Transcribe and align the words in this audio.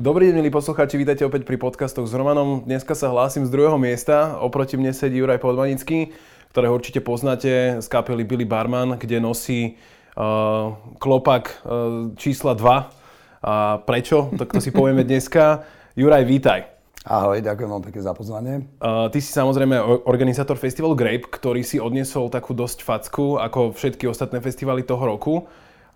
Dobrý 0.00 0.32
deň, 0.32 0.40
milí 0.40 0.48
poslucháči, 0.48 0.96
vítajte 0.96 1.28
opäť 1.28 1.44
pri 1.44 1.60
podcastoch 1.60 2.08
s 2.08 2.16
Romanom. 2.16 2.64
Dneska 2.64 2.96
sa 2.96 3.12
hlásim 3.12 3.44
z 3.44 3.52
druhého 3.52 3.76
miesta. 3.76 4.40
Oproti 4.40 4.80
mne 4.80 4.96
sedí 4.96 5.20
Juraj 5.20 5.44
Podmanický, 5.44 6.16
ktorého 6.56 6.72
určite 6.72 7.04
poznáte 7.04 7.84
z 7.84 7.84
kapely 7.84 8.24
Billy 8.24 8.48
Barman, 8.48 8.96
kde 8.96 9.20
nosí 9.20 9.76
uh, 10.16 10.72
klopak 10.96 11.52
uh, 11.68 12.16
čísla 12.16 12.56
2. 12.56 13.44
A 13.44 13.84
prečo? 13.84 14.32
Tak 14.40 14.56
to 14.56 14.64
si 14.64 14.72
povieme 14.72 15.04
dneska. 15.04 15.68
Juraj, 15.92 16.24
vítaj. 16.24 16.64
Ahoj, 17.04 17.44
ďakujem 17.44 17.68
veľmi 17.68 17.84
pekne 17.92 18.00
za 18.00 18.16
pozvanie. 18.16 18.54
Uh, 18.80 19.12
ty 19.12 19.20
si 19.20 19.28
samozrejme 19.28 19.76
organizátor 20.08 20.56
festivalu 20.56 20.96
Grape, 20.96 21.28
ktorý 21.28 21.60
si 21.60 21.76
odniesol 21.76 22.32
takú 22.32 22.56
dosť 22.56 22.88
facku, 22.88 23.36
ako 23.36 23.76
všetky 23.76 24.08
ostatné 24.08 24.40
festivaly 24.40 24.80
toho 24.80 25.04
roku. 25.04 25.44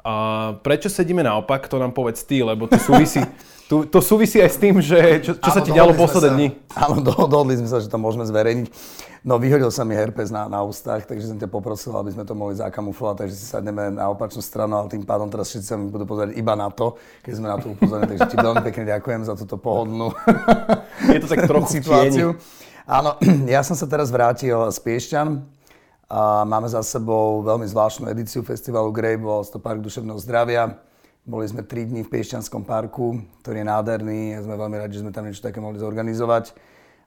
A 0.04 0.14
prečo 0.60 0.92
sedíme 0.92 1.24
naopak, 1.24 1.64
to 1.64 1.80
nám 1.80 1.96
povedz 1.96 2.28
ty, 2.28 2.44
lebo 2.44 2.68
to 2.68 2.76
súvisí, 2.76 3.24
to, 3.72 3.88
to 3.88 4.04
súvisí 4.04 4.36
aj 4.36 4.50
s 4.52 4.58
tým, 4.60 4.84
že 4.84 5.24
čo, 5.24 5.32
čo 5.32 5.48
áno, 5.48 5.56
sa 5.56 5.64
ti 5.64 5.72
dialo 5.72 5.96
posledné 5.96 6.30
dni. 6.36 6.48
Áno, 6.76 7.00
dohodli 7.00 7.56
sme 7.56 7.68
sa, 7.72 7.80
že 7.80 7.88
to 7.88 7.96
môžeme 7.96 8.28
zverejniť. 8.28 8.68
No 9.24 9.40
vyhodil 9.40 9.72
sa 9.72 9.88
mi 9.88 9.96
herpes 9.96 10.28
na, 10.28 10.44
na 10.52 10.60
ústach, 10.60 11.08
takže 11.08 11.32
som 11.32 11.40
ťa 11.40 11.48
poprosil, 11.48 11.96
aby 11.96 12.12
sme 12.12 12.28
to 12.28 12.36
mohli 12.36 12.60
zakamuflovať, 12.60 13.24
takže 13.24 13.34
si 13.40 13.48
sadneme 13.48 13.96
na 13.96 14.12
opačnú 14.12 14.44
stranu, 14.44 14.76
ale 14.76 14.92
tým 14.92 15.00
pádom 15.08 15.32
teraz 15.32 15.48
všetci 15.48 15.64
sa 15.72 15.80
mi 15.80 15.88
budú 15.88 16.04
pozerať 16.04 16.36
iba 16.36 16.52
na 16.52 16.68
to, 16.68 17.00
keď 17.24 17.32
sme 17.40 17.48
na 17.48 17.56
to 17.56 17.72
upozornili, 17.72 18.12
takže 18.12 18.28
ti 18.28 18.36
veľmi 18.36 18.60
pekne 18.60 18.84
ďakujem 18.84 19.24
za 19.24 19.32
túto 19.40 19.56
pohodnú 19.56 20.12
Je 21.08 21.24
to 21.24 21.28
tak 21.32 21.48
trochu 21.48 21.68
situáciu. 21.80 22.36
Áno, 22.84 23.16
ja 23.48 23.64
som 23.64 23.72
sa 23.72 23.88
teraz 23.88 24.12
vrátil 24.12 24.60
z 24.68 24.76
Piešťan, 24.84 25.28
a 26.08 26.44
máme 26.44 26.68
za 26.68 26.84
sebou 26.84 27.40
veľmi 27.40 27.64
zvláštnu 27.64 28.04
edíciu 28.12 28.44
festivalu 28.44 28.92
Grey, 28.92 29.16
bol 29.16 29.40
to 29.48 29.56
Park 29.56 29.80
duševného 29.80 30.20
zdravia. 30.20 30.76
Boli 31.24 31.48
sme 31.48 31.64
3 31.64 31.88
dní 31.88 32.04
v 32.04 32.12
Piešťanskom 32.12 32.68
parku, 32.68 33.24
ktorý 33.40 33.64
je 33.64 33.66
nádherný 33.72 34.20
a 34.36 34.44
sme 34.44 34.60
veľmi 34.60 34.76
radi, 34.76 35.00
že 35.00 35.02
sme 35.08 35.12
tam 35.16 35.24
niečo 35.24 35.40
také 35.40 35.56
mohli 35.56 35.80
zorganizovať. 35.80 36.52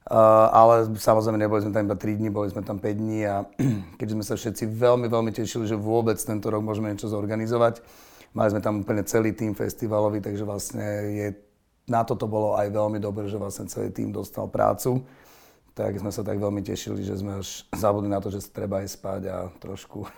Uh, 0.08 0.48
ale 0.56 0.88
samozrejme 0.96 1.36
neboli 1.36 1.62
sme 1.62 1.76
tam 1.76 1.84
iba 1.86 1.94
3 2.00 2.18
dní, 2.18 2.30
boli 2.32 2.48
sme 2.50 2.64
tam 2.64 2.80
5 2.80 2.96
dní 2.96 3.28
a 3.28 3.44
keďže 4.00 4.16
sme 4.16 4.26
sa 4.26 4.34
všetci 4.40 4.64
veľmi, 4.72 5.06
veľmi 5.12 5.32
tešili, 5.36 5.68
že 5.68 5.76
vôbec 5.76 6.16
tento 6.18 6.48
rok 6.48 6.64
môžeme 6.64 6.90
niečo 6.90 7.12
zorganizovať, 7.12 7.84
mali 8.32 8.50
sme 8.56 8.64
tam 8.64 8.88
úplne 8.88 9.04
celý 9.04 9.36
tým 9.36 9.52
festivalový, 9.52 10.24
takže 10.24 10.48
vlastne 10.48 10.86
je, 11.12 11.28
na 11.92 12.08
toto 12.08 12.24
bolo 12.24 12.56
aj 12.56 12.72
veľmi 12.72 13.04
dobré, 13.04 13.28
že 13.28 13.36
vlastne 13.36 13.68
celý 13.68 13.92
tým 13.92 14.16
dostal 14.16 14.48
prácu 14.48 15.04
tak 15.78 16.02
sme 16.02 16.10
sa 16.10 16.26
tak 16.26 16.42
veľmi 16.42 16.66
tešili, 16.66 17.06
že 17.06 17.22
sme 17.22 17.38
až 17.38 17.62
zabudli 17.86 18.10
na 18.10 18.18
to, 18.18 18.34
že 18.34 18.50
treba 18.50 18.82
aj 18.82 18.98
spať 18.98 19.22
a 19.30 19.38
trošku 19.62 20.10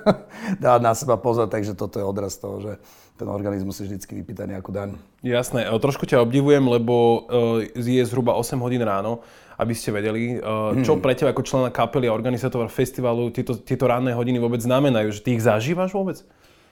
dávať 0.62 0.82
na 0.86 0.94
seba 0.94 1.18
pozor, 1.18 1.50
takže 1.50 1.74
toto 1.74 1.98
je 1.98 2.06
odraz 2.06 2.38
toho, 2.38 2.62
že 2.62 2.72
ten 3.18 3.26
organizmus 3.26 3.74
si 3.74 3.82
vždy 3.82 3.98
vypýta 4.22 4.46
nejakú 4.46 4.70
daň. 4.70 4.94
Jasné, 5.26 5.66
trošku 5.82 6.06
ťa 6.06 6.22
obdivujem, 6.22 6.62
lebo 6.62 7.26
e, 7.66 7.74
je 7.74 8.02
zhruba 8.06 8.38
8 8.38 8.62
hodín 8.62 8.78
ráno, 8.86 9.26
aby 9.58 9.74
ste 9.74 9.90
vedeli. 9.90 10.38
E, 10.38 10.86
čo 10.86 10.94
mhm. 10.94 11.02
pre 11.02 11.18
teba 11.18 11.34
ako 11.34 11.42
člena 11.42 11.74
kapely 11.74 12.06
a 12.06 12.14
organizátora 12.14 12.70
festivalu 12.70 13.34
tieto, 13.34 13.58
tieto 13.58 13.90
ranné 13.90 14.14
hodiny 14.14 14.38
vôbec 14.38 14.62
znamenajú? 14.62 15.10
Že 15.18 15.20
ty 15.26 15.28
ich 15.34 15.42
zažívaš 15.42 15.90
vôbec? 15.98 16.22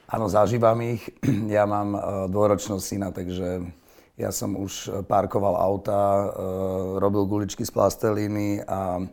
Áno, 0.07 0.31
zažívam 0.31 0.79
ich. 0.87 1.03
Ja 1.51 1.67
mám 1.67 1.99
e, 1.99 1.99
dvojročného 2.31 2.79
syna, 2.79 3.11
takže 3.11 3.67
ja 4.17 4.33
som 4.33 4.57
už 4.57 4.73
e, 4.73 5.05
parkoval 5.05 5.53
auta, 5.53 6.01
e, 6.01 6.25
robil 6.97 7.29
guličky 7.29 7.61
z 7.61 7.71
plastelíny 7.71 8.65
a 8.65 9.05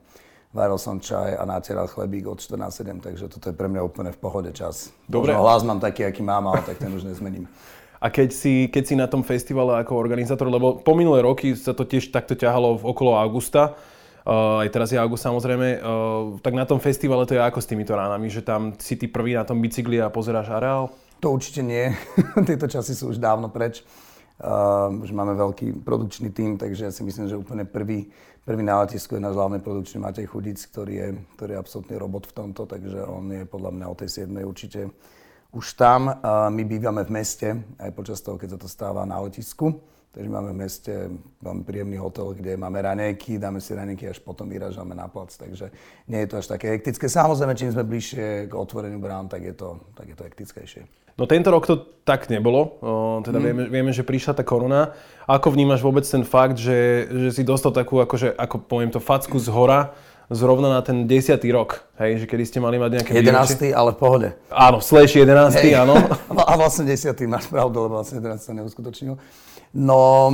varil 0.57 0.81
som 0.81 0.97
čaj 0.97 1.37
a 1.37 1.45
natieral 1.45 1.85
chlebík 1.85 2.25
od 2.25 2.41
14.7, 2.41 3.05
takže 3.05 3.29
toto 3.29 3.53
je 3.53 3.55
pre 3.55 3.69
mňa 3.69 3.85
úplne 3.85 4.11
v 4.17 4.19
pohode 4.19 4.51
čas. 4.57 4.97
Dobre. 5.05 5.37
Možno 5.37 5.45
hlas 5.45 5.63
mám 5.67 5.81
taký, 5.83 6.09
aký 6.09 6.25
mám, 6.25 6.49
ale 6.49 6.65
tak 6.65 6.81
ten 6.81 6.89
už 6.89 7.05
nezmením. 7.05 7.45
A 8.05 8.13
keď 8.13 8.37
si, 8.37 8.69
keď 8.69 8.85
si 8.85 8.95
na 9.01 9.09
tom 9.09 9.25
festivale 9.25 9.81
ako 9.81 9.97
organizátor, 9.97 10.45
lebo 10.53 10.77
po 10.77 10.93
minulé 10.93 11.25
roky 11.25 11.57
sa 11.57 11.73
to 11.73 11.89
tiež 11.89 12.13
takto 12.13 12.37
ťahalo 12.37 12.77
okolo 12.85 13.17
augusta, 13.17 13.81
uh, 14.29 14.61
aj 14.61 14.69
teraz 14.77 14.93
je 14.93 15.01
august 15.01 15.25
samozrejme, 15.25 15.81
uh, 15.81 16.37
tak 16.45 16.53
na 16.53 16.69
tom 16.69 16.77
festivale 16.85 17.25
to 17.25 17.33
je 17.33 17.41
ako 17.41 17.65
s 17.65 17.71
týmito 17.73 17.97
ránami, 17.97 18.29
že 18.29 18.45
tam 18.45 18.77
si 18.77 19.01
ty 19.01 19.09
prvý 19.09 19.41
na 19.41 19.49
tom 19.49 19.57
bicykli 19.57 20.05
a 20.05 20.13
pozeráš 20.13 20.53
areál? 20.53 20.93
To 21.25 21.33
určite 21.33 21.65
nie. 21.65 21.97
Tieto 22.49 22.69
časy 22.69 22.93
sú 22.93 23.09
už 23.09 23.17
dávno 23.17 23.49
preč. 23.49 23.81
Uh, 24.35 24.91
už 24.99 25.15
máme 25.15 25.39
veľký 25.39 25.87
produkčný 25.87 26.35
tím, 26.35 26.59
takže 26.59 26.91
ja 26.91 26.93
si 26.93 27.07
myslím, 27.07 27.31
že 27.31 27.39
úplne 27.39 27.63
prvý, 27.63 28.11
prvý 28.43 28.63
na 28.67 28.83
letisku 28.83 29.15
je 29.15 29.23
náš 29.23 29.39
hlavný 29.39 29.63
produkčný 29.63 30.03
Matej 30.03 30.27
Chudic, 30.27 30.59
ktorý 30.75 30.95
je, 30.99 31.09
ktorý 31.39 31.51
je 31.55 31.61
absolútny 31.63 31.95
robot 31.95 32.27
v 32.27 32.37
tomto, 32.43 32.67
takže 32.67 32.99
on 33.07 33.31
je 33.31 33.47
podľa 33.47 33.71
mňa 33.71 33.87
o 33.87 33.95
tej 33.95 34.27
7. 34.27 34.35
určite 34.43 34.91
už 35.55 35.79
tam. 35.79 36.11
Uh, 36.11 36.51
my 36.51 36.67
bývame 36.67 37.07
v 37.07 37.15
meste, 37.15 37.49
aj 37.79 37.95
počas 37.95 38.19
toho, 38.27 38.35
keď 38.35 38.59
sa 38.59 38.59
to 38.59 38.67
stáva 38.67 39.07
na 39.07 39.23
letisku. 39.23 39.71
Takže 40.15 40.31
máme 40.31 40.55
v 40.55 40.61
meste 40.63 40.95
veľmi 41.43 41.67
príjemný 41.67 41.99
hotel, 41.99 42.39
kde 42.39 42.55
máme 42.55 42.79
ranejky, 42.79 43.35
dáme 43.35 43.59
si 43.59 43.75
ranejky, 43.75 44.07
až 44.07 44.23
potom 44.23 44.47
vyražame 44.47 44.95
na 44.95 45.11
plac. 45.11 45.35
Takže 45.35 45.75
nie 46.07 46.23
je 46.23 46.29
to 46.31 46.39
až 46.39 46.47
také 46.55 46.71
hektické. 46.71 47.11
Samozrejme, 47.11 47.59
čím 47.59 47.75
sme 47.75 47.83
bližšie 47.83 48.47
k 48.47 48.53
otvoreniu 48.55 49.03
brán, 49.03 49.27
tak 49.27 49.43
je 49.43 49.51
to, 49.59 49.83
tak 49.99 50.07
je 50.07 50.15
to 50.15 50.23
hektickejšie. 50.23 50.83
No 51.19 51.27
tento 51.27 51.51
rok 51.51 51.67
to 51.67 51.79
tak 52.03 52.27
nebolo, 52.27 52.79
teda 53.23 53.39
mm. 53.39 53.45
vieme, 53.47 53.63
vieme, 53.71 53.91
že 53.95 54.03
prišla 54.03 54.35
tá 54.35 54.43
korona. 54.43 54.95
Ako 55.31 55.55
vnímaš 55.55 55.83
vôbec 55.83 56.03
ten 56.03 56.27
fakt, 56.27 56.59
že, 56.59 57.07
že 57.07 57.31
si 57.31 57.43
dostal 57.47 57.71
takú, 57.71 58.03
akože, 58.03 58.35
ako 58.35 58.67
poviem 58.67 58.91
to, 58.91 58.99
facku 58.99 59.39
z 59.39 59.47
hora, 59.47 59.95
zrovna 60.27 60.75
na 60.75 60.81
ten 60.83 61.07
desiatý 61.07 61.53
rok, 61.53 61.85
hej, 62.03 62.25
že 62.25 62.27
kedy 62.27 62.45
ste 62.49 62.59
mali 62.59 62.83
mať 62.83 62.91
nejaké 62.99 63.13
11. 63.15 63.31
Výročie. 63.31 63.71
ale 63.71 63.91
v 63.93 63.99
pohode. 63.99 64.29
Áno, 64.51 64.83
slash 64.83 65.15
11. 65.15 65.55
Hej. 65.61 65.75
áno. 65.79 65.95
A 66.51 66.53
vlastne 66.59 66.89
10. 66.89 67.15
máš 67.29 67.47
pravdu, 67.47 67.79
lebo 67.85 68.01
vlastne 68.01 68.19
11. 68.19 68.41
sa 68.41 68.53
neuskutočnil. 68.57 69.15
No, 69.75 70.31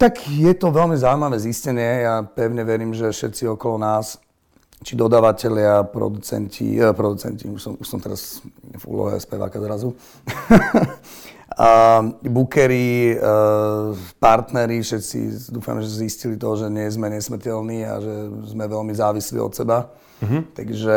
tak 0.00 0.24
je 0.28 0.52
to 0.56 0.72
veľmi 0.72 0.96
zaujímavé 0.96 1.36
zistenie. 1.38 2.08
Ja 2.08 2.24
pevne 2.24 2.64
verím, 2.64 2.96
že 2.96 3.12
všetci 3.12 3.52
okolo 3.52 3.78
nás 3.78 4.18
či 4.84 5.00
dodávateľia, 5.00 5.88
producenti, 5.88 6.76
eh, 6.76 6.92
producenti, 6.92 7.48
už 7.48 7.60
som, 7.60 7.72
už 7.80 7.86
som 7.88 7.98
teraz 8.00 8.44
v 8.76 8.84
úlohe 8.84 9.16
speváka 9.16 9.56
zrazu, 9.56 9.96
a 11.56 12.02
bookery, 12.20 13.16
eh, 13.16 13.20
partneri, 14.20 14.84
všetci 14.84 15.48
dúfam, 15.48 15.80
že 15.80 15.88
zistili 15.88 16.36
to, 16.36 16.52
že 16.58 16.68
nie 16.68 16.84
sme 16.92 17.08
nesmrteľní 17.08 17.78
a 17.88 17.94
že 18.02 18.14
sme 18.52 18.68
veľmi 18.68 18.92
závislí 18.92 19.40
od 19.40 19.56
seba. 19.56 19.88
Mm-hmm. 20.20 20.42
Takže 20.52 20.94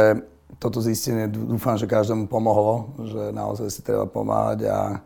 toto 0.59 0.83
zistenie 0.83 1.31
dúfam, 1.31 1.79
že 1.79 1.87
každému 1.87 2.27
pomohlo, 2.27 2.91
že 3.07 3.31
naozaj 3.31 3.71
si 3.71 3.81
treba 3.85 4.03
pomáhať 4.03 4.67
a, 4.67 4.99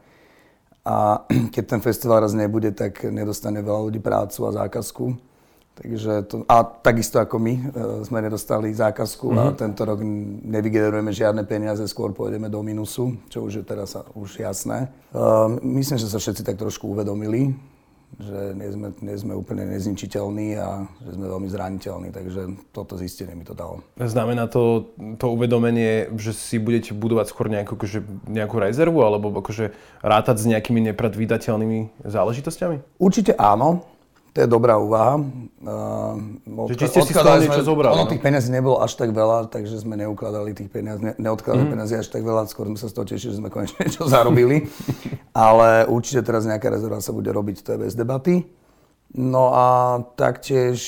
a 0.85 1.25
keď 1.53 1.63
ten 1.65 1.81
festival 1.81 2.21
raz 2.21 2.33
nebude, 2.33 2.73
tak 2.73 3.05
nedostane 3.05 3.61
veľa 3.61 3.89
ľudí 3.89 3.99
prácu 4.01 4.47
a 4.47 4.65
zákazku. 4.65 5.31
Takže 5.71 6.27
to, 6.27 6.43
a 6.51 6.67
takisto 6.67 7.17
ako 7.17 7.39
my 7.39 7.53
e, 7.55 7.61
sme 8.03 8.19
nedostali 8.21 8.75
zákazku 8.75 9.31
mm-hmm. 9.31 9.41
a 9.41 9.45
mhm. 9.49 9.55
tento 9.55 9.81
rok 9.87 9.99
nevygenerujeme 10.45 11.09
žiadne 11.15 11.43
peniaze, 11.47 11.81
skôr 11.87 12.11
pôjdeme 12.11 12.51
do 12.51 12.59
minusu, 12.61 13.17
čo 13.31 13.47
už 13.47 13.61
je 13.61 13.65
teraz 13.65 13.95
už 14.13 14.43
jasné. 14.43 14.91
E, 15.09 15.17
myslím, 15.63 15.97
že 15.97 16.11
sa 16.11 16.19
všetci 16.19 16.43
tak 16.43 16.59
trošku 16.59 16.91
uvedomili, 16.91 17.55
že 18.19 18.51
nie 18.57 18.69
sme, 18.71 18.87
nie 18.99 19.15
sme 19.15 19.33
úplne 19.37 19.63
nezničiteľní 19.71 20.59
a 20.59 20.83
že 21.05 21.11
sme 21.15 21.25
veľmi 21.31 21.47
zraniteľní, 21.47 22.09
takže 22.11 22.41
toto 22.75 22.99
zistenie 22.99 23.37
mi 23.37 23.47
to 23.47 23.55
dalo. 23.55 23.85
Znamená 23.95 24.51
to, 24.51 24.91
to 25.15 25.31
uvedomenie, 25.31 26.11
že 26.19 26.35
si 26.35 26.59
budete 26.59 26.91
budovať 26.91 27.31
skôr 27.31 27.47
nejakú, 27.47 27.79
akože, 27.79 27.99
nejakú 28.27 28.55
rezervu 28.59 28.99
alebo 29.03 29.31
akože 29.31 29.71
rátať 30.03 30.35
s 30.43 30.45
nejakými 30.49 30.91
nepredvídateľnými 30.91 32.03
záležitosťami? 32.03 32.99
Určite 32.99 33.37
áno. 33.37 33.90
To 34.31 34.37
je 34.39 34.47
dobrá 34.47 34.79
úvaha. 34.79 35.19
Uh, 35.59 36.71
Čiže 36.71 36.79
či 36.79 36.85
ste 36.87 36.99
si 37.03 37.11
z 37.11 37.19
toho 37.19 37.35
niečo 37.35 37.63
zobrali? 37.67 37.91
Ono 37.99 38.07
no? 38.07 38.11
tých 38.11 38.23
peniazí 38.23 38.47
nebolo 38.47 38.79
až 38.79 38.95
tak 38.95 39.11
veľa, 39.11 39.51
takže 39.51 39.75
sme 39.83 39.99
neukladali 39.99 40.55
tých 40.55 40.71
peniazí, 40.71 41.03
ne, 41.03 41.13
neodkladali 41.19 41.67
mm. 41.67 41.71
peniazí 41.75 41.99
až 41.99 42.07
tak 42.07 42.23
veľa, 42.23 42.47
skôr 42.47 42.71
sme 42.71 42.79
sa 42.79 42.87
z 42.87 42.95
toho 42.95 43.05
tešili, 43.11 43.35
že 43.35 43.39
sme 43.43 43.51
konečne 43.51 43.75
niečo 43.83 44.07
zarobili. 44.07 44.71
Ale 45.35 45.83
určite 45.91 46.23
teraz 46.23 46.47
nejaká 46.47 46.71
rezerva 46.71 47.03
sa 47.03 47.11
bude 47.11 47.27
robiť, 47.27 47.59
to 47.59 47.69
je 47.75 47.79
bez 47.83 47.93
debaty. 47.99 48.47
No 49.11 49.51
a 49.51 49.99
taktiež 50.15 50.79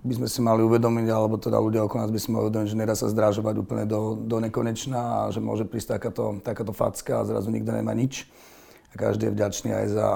by 0.00 0.16
sme 0.16 0.28
si 0.32 0.40
mali 0.40 0.64
uvedomiť, 0.64 1.06
alebo 1.12 1.36
teda 1.36 1.60
ľudia 1.60 1.84
okolo 1.84 2.08
nás 2.08 2.12
by 2.12 2.16
si 2.16 2.32
mali 2.32 2.48
uvedomiť, 2.48 2.68
že 2.72 2.80
nedá 2.80 2.96
sa 2.96 3.12
zdrážovať 3.12 3.60
úplne 3.60 3.84
do, 3.84 4.16
do 4.16 4.40
nekonečna 4.40 5.28
a 5.28 5.28
že 5.28 5.44
môže 5.44 5.68
prísť 5.68 6.00
takáto, 6.00 6.40
takáto 6.40 6.72
facka 6.72 7.20
a 7.20 7.28
zrazu 7.28 7.52
nikto 7.52 7.76
nemá 7.76 7.92
nič. 7.92 8.24
A 8.90 8.94
každý 8.96 9.28
je 9.28 9.36
vďačný 9.36 9.70
aj 9.76 9.86
za 9.92 10.08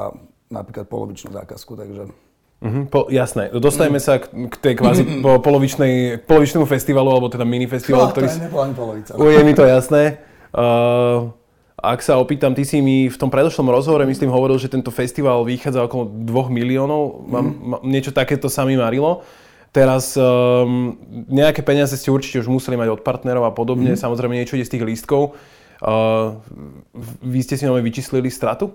napríklad 0.48 0.88
polovičnú 0.88 1.36
zákazku, 1.36 1.76
takže 1.76 2.08
Uh-huh, 2.64 2.88
po, 2.88 3.12
jasné. 3.12 3.52
Dostajeme 3.52 4.00
uh-huh. 4.00 4.16
sa 4.16 4.24
k, 4.24 4.48
k 4.48 4.54
tej 4.56 4.74
kvázi 4.80 5.02
po, 5.20 5.36
polovičnej, 5.44 6.24
polovičnému 6.24 6.64
festivalu, 6.64 7.12
alebo 7.12 7.28
teda 7.28 7.44
minifestivalu, 7.44 8.08
no, 8.08 8.12
ktorý... 8.16 8.26
To 8.26 8.32
je 8.32 8.44
nebola 8.48 8.64
polovica. 8.72 9.10
Je 9.20 9.42
mi 9.44 9.52
to 9.52 9.68
jasné. 9.68 10.24
Uh, 10.56 11.28
ak 11.76 12.00
sa 12.00 12.16
opýtam, 12.16 12.56
ty 12.56 12.64
si 12.64 12.80
mi 12.80 13.12
v 13.12 13.16
tom 13.20 13.28
predošlom 13.28 13.68
rozhovore, 13.68 14.08
myslím, 14.08 14.32
hovoril, 14.32 14.56
že 14.56 14.72
tento 14.72 14.88
festival 14.88 15.44
vychádza 15.44 15.84
okolo 15.84 16.08
2 16.08 16.48
miliónov. 16.48 17.28
Mám, 17.28 17.44
mm. 17.44 17.84
niečo 17.84 18.16
takéto 18.16 18.48
sa 18.48 18.64
mi 18.64 18.80
marilo. 18.80 19.20
Teraz 19.74 20.16
um, 20.16 20.96
nejaké 21.28 21.60
peniaze 21.60 21.98
ste 21.98 22.08
určite 22.08 22.40
už 22.40 22.48
museli 22.48 22.78
mať 22.78 22.94
od 22.94 23.00
partnerov 23.04 23.44
a 23.44 23.52
podobne. 23.52 23.92
Mm. 23.92 24.00
Samozrejme 24.00 24.38
niečo 24.40 24.56
ide 24.56 24.64
z 24.64 24.78
tých 24.78 24.86
lístkov. 24.86 25.36
Uh, 25.84 26.40
vy 27.20 27.44
ste 27.44 27.60
si 27.60 27.68
nové 27.68 27.84
vyčíslili 27.84 28.32
stratu? 28.32 28.72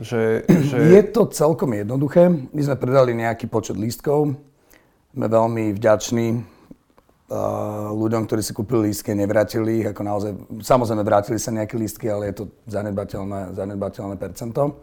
Že, 0.00 0.48
že... 0.72 0.76
Je 0.80 1.02
to 1.12 1.28
celkom 1.28 1.76
jednoduché. 1.76 2.32
My 2.32 2.60
sme 2.64 2.76
predali 2.80 3.12
nejaký 3.12 3.46
počet 3.46 3.76
lístkov. 3.76 4.32
Sme 5.12 5.26
veľmi 5.26 5.76
vďační 5.76 6.40
uh, 6.40 7.92
ľuďom, 7.92 8.24
ktorí 8.24 8.40
si 8.40 8.56
kúpili 8.56 8.88
lístky, 8.88 9.12
nevrátili 9.12 9.84
ich. 9.84 9.86
Ako 9.92 10.00
naozaj, 10.00 10.32
samozrejme, 10.64 11.04
vrátili 11.04 11.36
sa 11.36 11.52
nejaké 11.52 11.76
lístky, 11.76 12.08
ale 12.08 12.32
je 12.32 12.42
to 12.42 12.44
zanedbateľné, 12.70 13.52
zanedbateľné 13.52 14.16
percento. 14.16 14.80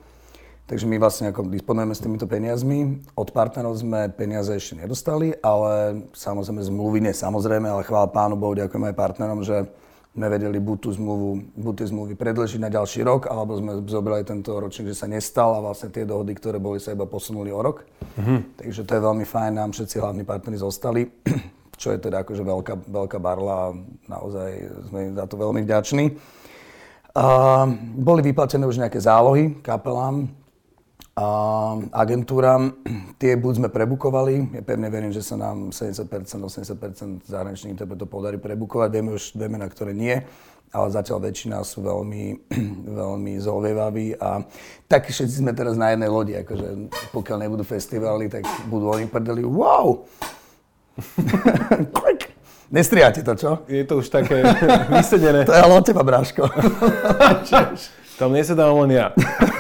Takže 0.68 0.84
my 0.84 1.00
vlastne 1.00 1.31
ako 1.31 1.48
disponujeme 1.48 1.96
s 1.96 2.04
týmito 2.04 2.28
peniazmi. 2.28 3.00
Od 3.16 3.31
partnerov 3.31 3.80
sme 3.80 4.12
peniaze 4.12 4.52
ešte 4.52 4.75
nedostali, 4.75 5.31
ale 5.40 6.04
samozrejme 6.12 6.60
zmluvy, 6.60 7.00
nie 7.08 7.16
samozrejme, 7.16 7.72
ale 7.72 7.88
chvála 7.88 8.12
pánu 8.12 8.36
Bohu, 8.36 8.52
ďakujem 8.52 8.92
aj 8.92 9.00
partnerom, 9.00 9.48
že 9.48 9.64
sme 10.18 10.34
vedeli 10.34 10.58
buď 10.58 10.78
tú 10.81 10.90
zmluvu, 10.98 11.30
buď 11.54 11.74
tie 11.78 11.88
zmluvy 11.94 12.14
predlžiť 12.18 12.58
na 12.58 12.74
ďalší 12.74 13.06
rok, 13.06 13.30
alebo 13.30 13.54
sme 13.54 13.86
zobrali 13.86 14.25
tento 14.25 14.58
ročník, 14.58 14.90
že 14.90 14.98
sa 14.98 15.06
nestal 15.06 15.54
a 15.54 15.62
vlastne 15.62 15.94
tie 15.94 16.10
dohody, 16.10 16.34
ktoré 16.34 16.58
boli, 16.58 16.81
sa 16.81 16.98
iba 16.98 17.06
posunuli 17.06 17.54
o 17.54 17.62
rok. 17.62 17.86
Mm-hmm. 18.18 18.58
Takže 18.58 18.81
to 18.81 18.98
je 18.98 19.06
veľmi 19.06 19.25
fajn, 19.30 19.52
nám 19.54 19.78
všetci 19.78 20.02
hlavní 20.02 20.25
partneri 20.25 20.58
zostali, 20.58 21.06
čo 21.81 21.94
je 21.94 22.02
teda 22.02 22.25
akože 22.25 22.42
veľká, 22.42 22.75
veľká 22.90 23.18
barla 23.22 23.69
a 23.69 23.75
naozaj 24.10 24.50
sme 24.90 25.14
za 25.14 25.25
to 25.30 25.38
veľmi 25.38 25.62
vďační. 25.62 26.06
Uh, 27.14 27.69
boli 28.02 28.25
vyplatené 28.25 28.66
už 28.66 28.81
nejaké 28.81 28.98
zálohy 28.98 29.54
kapelám, 29.62 30.34
agentúram, 31.92 32.78
tie 33.22 33.34
buď 33.34 33.54
sme 33.66 33.69
prebukovali, 33.74 34.54
ja 34.54 34.62
pevne 34.62 34.90
verím, 34.94 35.10
že 35.10 35.25
sa 35.25 35.34
nám 35.34 35.74
70%, 35.74 36.06
80% 36.06 37.25
zahraničných 37.25 37.74
interpretov 37.74 38.08
podarí 38.10 38.38
prebukovať, 38.38 38.90
vieme 38.94 39.18
už 39.18 39.34
vieme, 39.34 39.58
na 39.58 39.66
ktoré 39.66 39.98
nie, 39.98 40.22
ale 40.69 40.88
zatiaľ 40.94 41.25
väčšina 41.25 41.64
sú 41.66 41.81
veľmi, 41.81 42.54
veľmi 43.02 43.34
zhovievaví 43.42 44.14
a 44.22 44.46
tak 44.86 45.10
všetci 45.10 45.42
sme 45.42 45.58
teraz 45.58 45.74
na 45.74 45.90
jednej 45.98 46.10
lodi, 46.12 46.38
akože 46.38 46.94
pokiaľ 47.10 47.38
nebudú 47.50 47.66
festivaly, 47.66 48.30
tak 48.30 48.46
budú 48.69 48.94
oni 48.94 49.10
prdeli, 49.10 49.42
wow! 49.42 50.06
Nestriate 52.68 53.24
to, 53.24 53.31
čo? 53.31 53.64
Je 53.72 53.88
to 53.88 54.04
už 54.04 54.12
také 54.12 54.44
vysedené. 54.92 55.48
to 55.48 55.56
je 55.56 55.62
ale 55.64 55.72
od 55.72 55.86
teba, 55.88 56.04
Bráško. 56.04 56.44
Tam 58.18 58.34
nesedám 58.34 58.74
len 58.86 58.98
ja. 58.98 59.14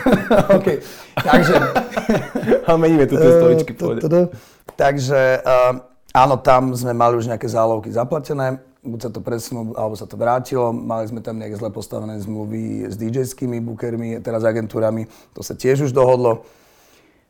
OK, 0.57 0.81
takže... 1.13 1.55
A 2.65 2.73
meníme 2.73 3.05
tu 3.05 3.15
tie 3.15 3.31
stoličky, 3.37 3.71
Takže 4.73 5.45
áno, 6.13 6.35
tam 6.41 6.73
sme 6.73 6.93
mali 6.97 7.21
už 7.21 7.29
nejaké 7.29 7.45
zálovky 7.45 7.93
zaplatené, 7.93 8.57
buď 8.81 8.99
sa 8.99 9.09
to 9.13 9.21
presunulo, 9.21 9.77
alebo 9.77 9.93
sa 9.93 10.09
to 10.09 10.17
vrátilo. 10.17 10.73
Mali 10.73 11.05
sme 11.05 11.21
tam 11.21 11.37
nejaké 11.37 11.61
zle 11.61 11.69
postavené 11.69 12.17
zmluvy 12.17 12.89
s 12.89 12.97
DJ-skými 12.97 13.61
bookermi, 13.61 14.17
teraz 14.25 14.41
agentúrami, 14.41 15.05
to 15.37 15.45
sa 15.45 15.53
tiež 15.53 15.85
už 15.85 15.91
dohodlo. 15.93 16.41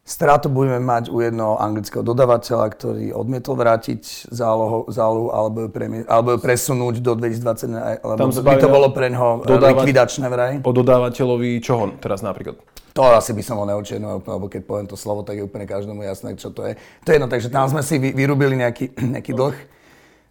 Stratu 0.08 0.48
budeme 0.48 0.80
mať 0.80 1.12
u 1.12 1.20
jednoho 1.20 1.60
anglického 1.60 2.00
dodavateľa, 2.00 2.72
ktorý 2.72 3.12
odmietol 3.12 3.60
vrátiť 3.60 4.32
zálohu, 4.32 4.88
zálohu 4.88 5.36
alebo, 5.36 5.68
ju 5.68 5.70
pre, 5.70 6.08
alebo 6.08 6.32
ju 6.32 6.40
presunúť 6.40 7.04
do 7.04 7.20
2020, 7.20 8.08
alebo 8.08 8.32
by 8.32 8.56
to 8.56 8.72
bolo 8.72 8.88
pre 8.96 9.12
neho 9.12 9.44
dodávať, 9.44 9.84
likvidačné 9.84 10.32
vraj. 10.32 10.54
O 10.64 10.72
dodávateľovi 10.72 11.60
čoho 11.60 11.92
teraz 12.00 12.24
napríklad? 12.24 12.56
To 12.96 13.04
asi 13.20 13.36
by 13.36 13.44
som 13.44 13.60
ho 13.60 13.68
neočernoval, 13.68 14.24
lebo 14.24 14.48
keď 14.48 14.62
poviem 14.64 14.88
to 14.88 14.96
slovo, 14.96 15.28
tak 15.28 15.38
je 15.38 15.44
úplne 15.44 15.68
každému 15.68 16.00
jasné, 16.08 16.40
čo 16.40 16.56
to 16.56 16.64
je. 16.64 16.80
To 17.04 17.08
je 17.12 17.16
jedno, 17.20 17.28
takže 17.28 17.52
tam 17.52 17.68
sme 17.68 17.84
si 17.84 18.00
vyrubili 18.00 18.56
nejaký, 18.56 18.96
nejaký 19.20 19.36
dlh. 19.36 19.60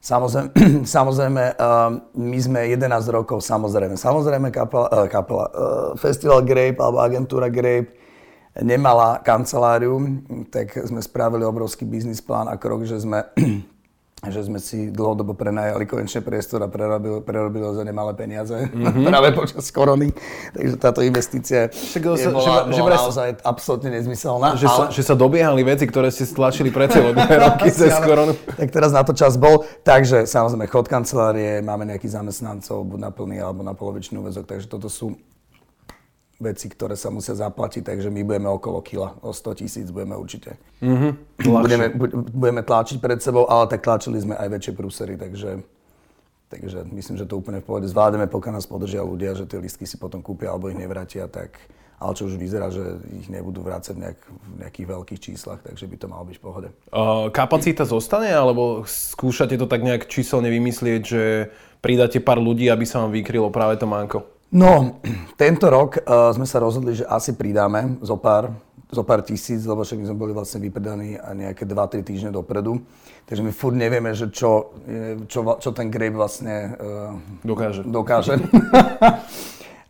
Samozrejme, 0.00 0.48
samozrejme 0.96 1.42
uh, 1.52 2.00
my 2.16 2.38
sme 2.40 2.72
11 2.72 2.80
rokov, 3.12 3.44
samozrejme, 3.44 4.00
samozrejme 4.00 4.48
kapela, 4.56 4.88
uh, 4.88 5.04
kapela 5.04 5.52
uh, 5.52 5.52
Festival 6.00 6.40
Grape 6.48 6.80
alebo 6.80 7.04
agentúra 7.04 7.52
Grape 7.52 8.05
nemala 8.62 9.20
kanceláriu, 9.20 10.22
tak 10.48 10.72
sme 10.86 11.02
spravili 11.02 11.44
obrovský 11.44 11.84
biznis 11.84 12.24
plán 12.24 12.48
a 12.48 12.56
krok, 12.56 12.88
že 12.88 13.00
sme 13.00 13.24
že 14.24 14.48
sme 14.48 14.58
si 14.58 14.88
dlhodobo 14.90 15.36
prenajali 15.36 15.84
konečne 15.84 16.24
priestor 16.24 16.64
a 16.64 16.68
prerobili, 16.72 17.20
prerobili 17.20 17.62
za 17.68 17.84
nemalé 17.84 18.16
peniaze 18.16 18.56
mm-hmm. 18.56 19.04
práve 19.12 19.28
počas 19.36 19.68
korony. 19.70 20.10
Takže 20.56 20.74
táto 20.80 21.04
investícia 21.04 21.68
Však, 21.68 22.02
je, 22.16 22.24
sa, 22.24 22.30
bola, 22.32 22.64
že, 22.66 22.80
bola 22.80 22.96
že 22.96 23.02
naozaj 23.06 23.28
absolútne 23.44 23.90
nezmyselná. 23.92 24.56
Že, 24.56 24.66
ale... 24.66 24.76
sa, 24.76 24.84
že 24.90 25.02
sa 25.04 25.14
dobiehali 25.14 25.62
veci, 25.62 25.84
ktoré 25.84 26.08
ste 26.08 26.24
stlačili 26.24 26.72
pre 26.72 26.88
celé 26.88 27.12
roky 27.44 27.68
cez 27.70 27.92
koronu. 28.02 28.34
Tak 28.34 28.68
teraz 28.72 28.90
na 28.90 29.04
to 29.04 29.12
čas 29.12 29.36
bol. 29.36 29.68
Takže 29.84 30.24
samozrejme 30.24 30.66
chod 30.66 30.88
kancelárie, 30.88 31.60
máme 31.60 31.84
nejakých 31.86 32.16
zamestnancov, 32.16 32.88
buď 32.88 32.98
na 32.98 33.10
plný 33.12 33.36
alebo 33.44 33.60
na 33.62 33.76
polovičný 33.76 34.16
úvezok, 34.18 34.48
takže 34.48 34.66
toto 34.66 34.88
sú 34.88 35.14
veci, 36.36 36.68
ktoré 36.68 36.94
sa 37.00 37.08
musia 37.08 37.32
zaplatiť, 37.32 37.80
takže 37.80 38.12
my 38.12 38.20
budeme 38.20 38.48
okolo 38.52 38.84
kila, 38.84 39.16
o 39.24 39.32
100 39.32 39.60
tisíc 39.64 39.88
budeme 39.88 40.16
určite. 40.20 40.60
Mm-hmm. 40.84 41.12
Budeme, 41.48 41.86
budeme 42.28 42.62
tlačiť 42.62 43.00
pred 43.00 43.24
sebou, 43.24 43.48
ale 43.48 43.72
tak 43.72 43.80
tlačili 43.80 44.20
sme 44.20 44.36
aj 44.36 44.48
väčšie 44.52 44.72
prúsery, 44.76 45.16
takže, 45.16 45.64
takže 46.52 46.84
myslím, 46.92 47.16
že 47.16 47.24
to 47.24 47.40
úplne 47.40 47.64
v 47.64 47.66
pohode 47.68 47.88
zvládeme, 47.88 48.28
pokiaľ 48.28 48.60
nás 48.60 48.68
podržia 48.68 49.00
ľudia, 49.00 49.32
že 49.32 49.48
tie 49.48 49.56
listky 49.56 49.88
si 49.88 49.96
potom 49.96 50.20
kúpia 50.20 50.52
alebo 50.52 50.68
ich 50.68 50.76
nevrátia, 50.76 51.24
tak 51.24 51.56
ale 51.96 52.12
čo 52.12 52.28
už 52.28 52.36
vyzerá, 52.36 52.68
že 52.68 53.00
ich 53.16 53.32
nebudú 53.32 53.64
vrácať 53.64 53.96
nejak, 53.96 54.18
v 54.28 54.54
nejakých 54.60 54.86
veľkých 54.92 55.20
číslach, 55.32 55.64
takže 55.64 55.88
by 55.88 55.96
to 55.96 56.06
malo 56.12 56.28
byť 56.28 56.36
v 56.36 56.44
pohode. 56.44 56.68
Uh, 56.92 57.32
kapacita 57.32 57.88
zostane, 57.88 58.28
alebo 58.28 58.84
skúšate 58.84 59.56
to 59.56 59.64
tak 59.64 59.80
nejak 59.80 60.04
číselne 60.04 60.52
vymyslieť, 60.52 61.00
že 61.00 61.48
pridáte 61.80 62.20
pár 62.20 62.36
ľudí, 62.36 62.68
aby 62.68 62.84
sa 62.84 63.00
vám 63.00 63.16
vykrylo 63.16 63.48
práve 63.48 63.80
to 63.80 63.88
manko? 63.88 64.35
No, 64.52 65.02
tento 65.40 65.66
rok 65.66 65.98
uh, 66.02 66.30
sme 66.30 66.46
sa 66.46 66.62
rozhodli, 66.62 66.94
že 66.94 67.04
asi 67.08 67.34
pridáme 67.34 67.98
zo 68.02 68.14
pár, 68.14 68.54
zo 68.86 69.02
pár 69.02 69.26
tisíc, 69.26 69.66
lebo 69.66 69.82
však 69.82 69.98
my 69.98 70.06
sme 70.06 70.18
boli 70.18 70.32
vlastne 70.34 70.62
vypredaní 70.62 71.18
nejaké 71.18 71.66
2-3 71.66 72.06
týždne 72.06 72.30
dopredu. 72.30 72.78
Takže 73.26 73.42
my 73.42 73.50
furt 73.50 73.74
nevieme, 73.74 74.14
že 74.14 74.30
čo, 74.30 74.70
čo, 75.26 75.58
čo 75.58 75.70
ten 75.74 75.90
grape 75.90 76.14
vlastne 76.14 76.78
uh, 76.78 77.12
dokáže. 77.42 77.82
dokáže. 77.82 78.38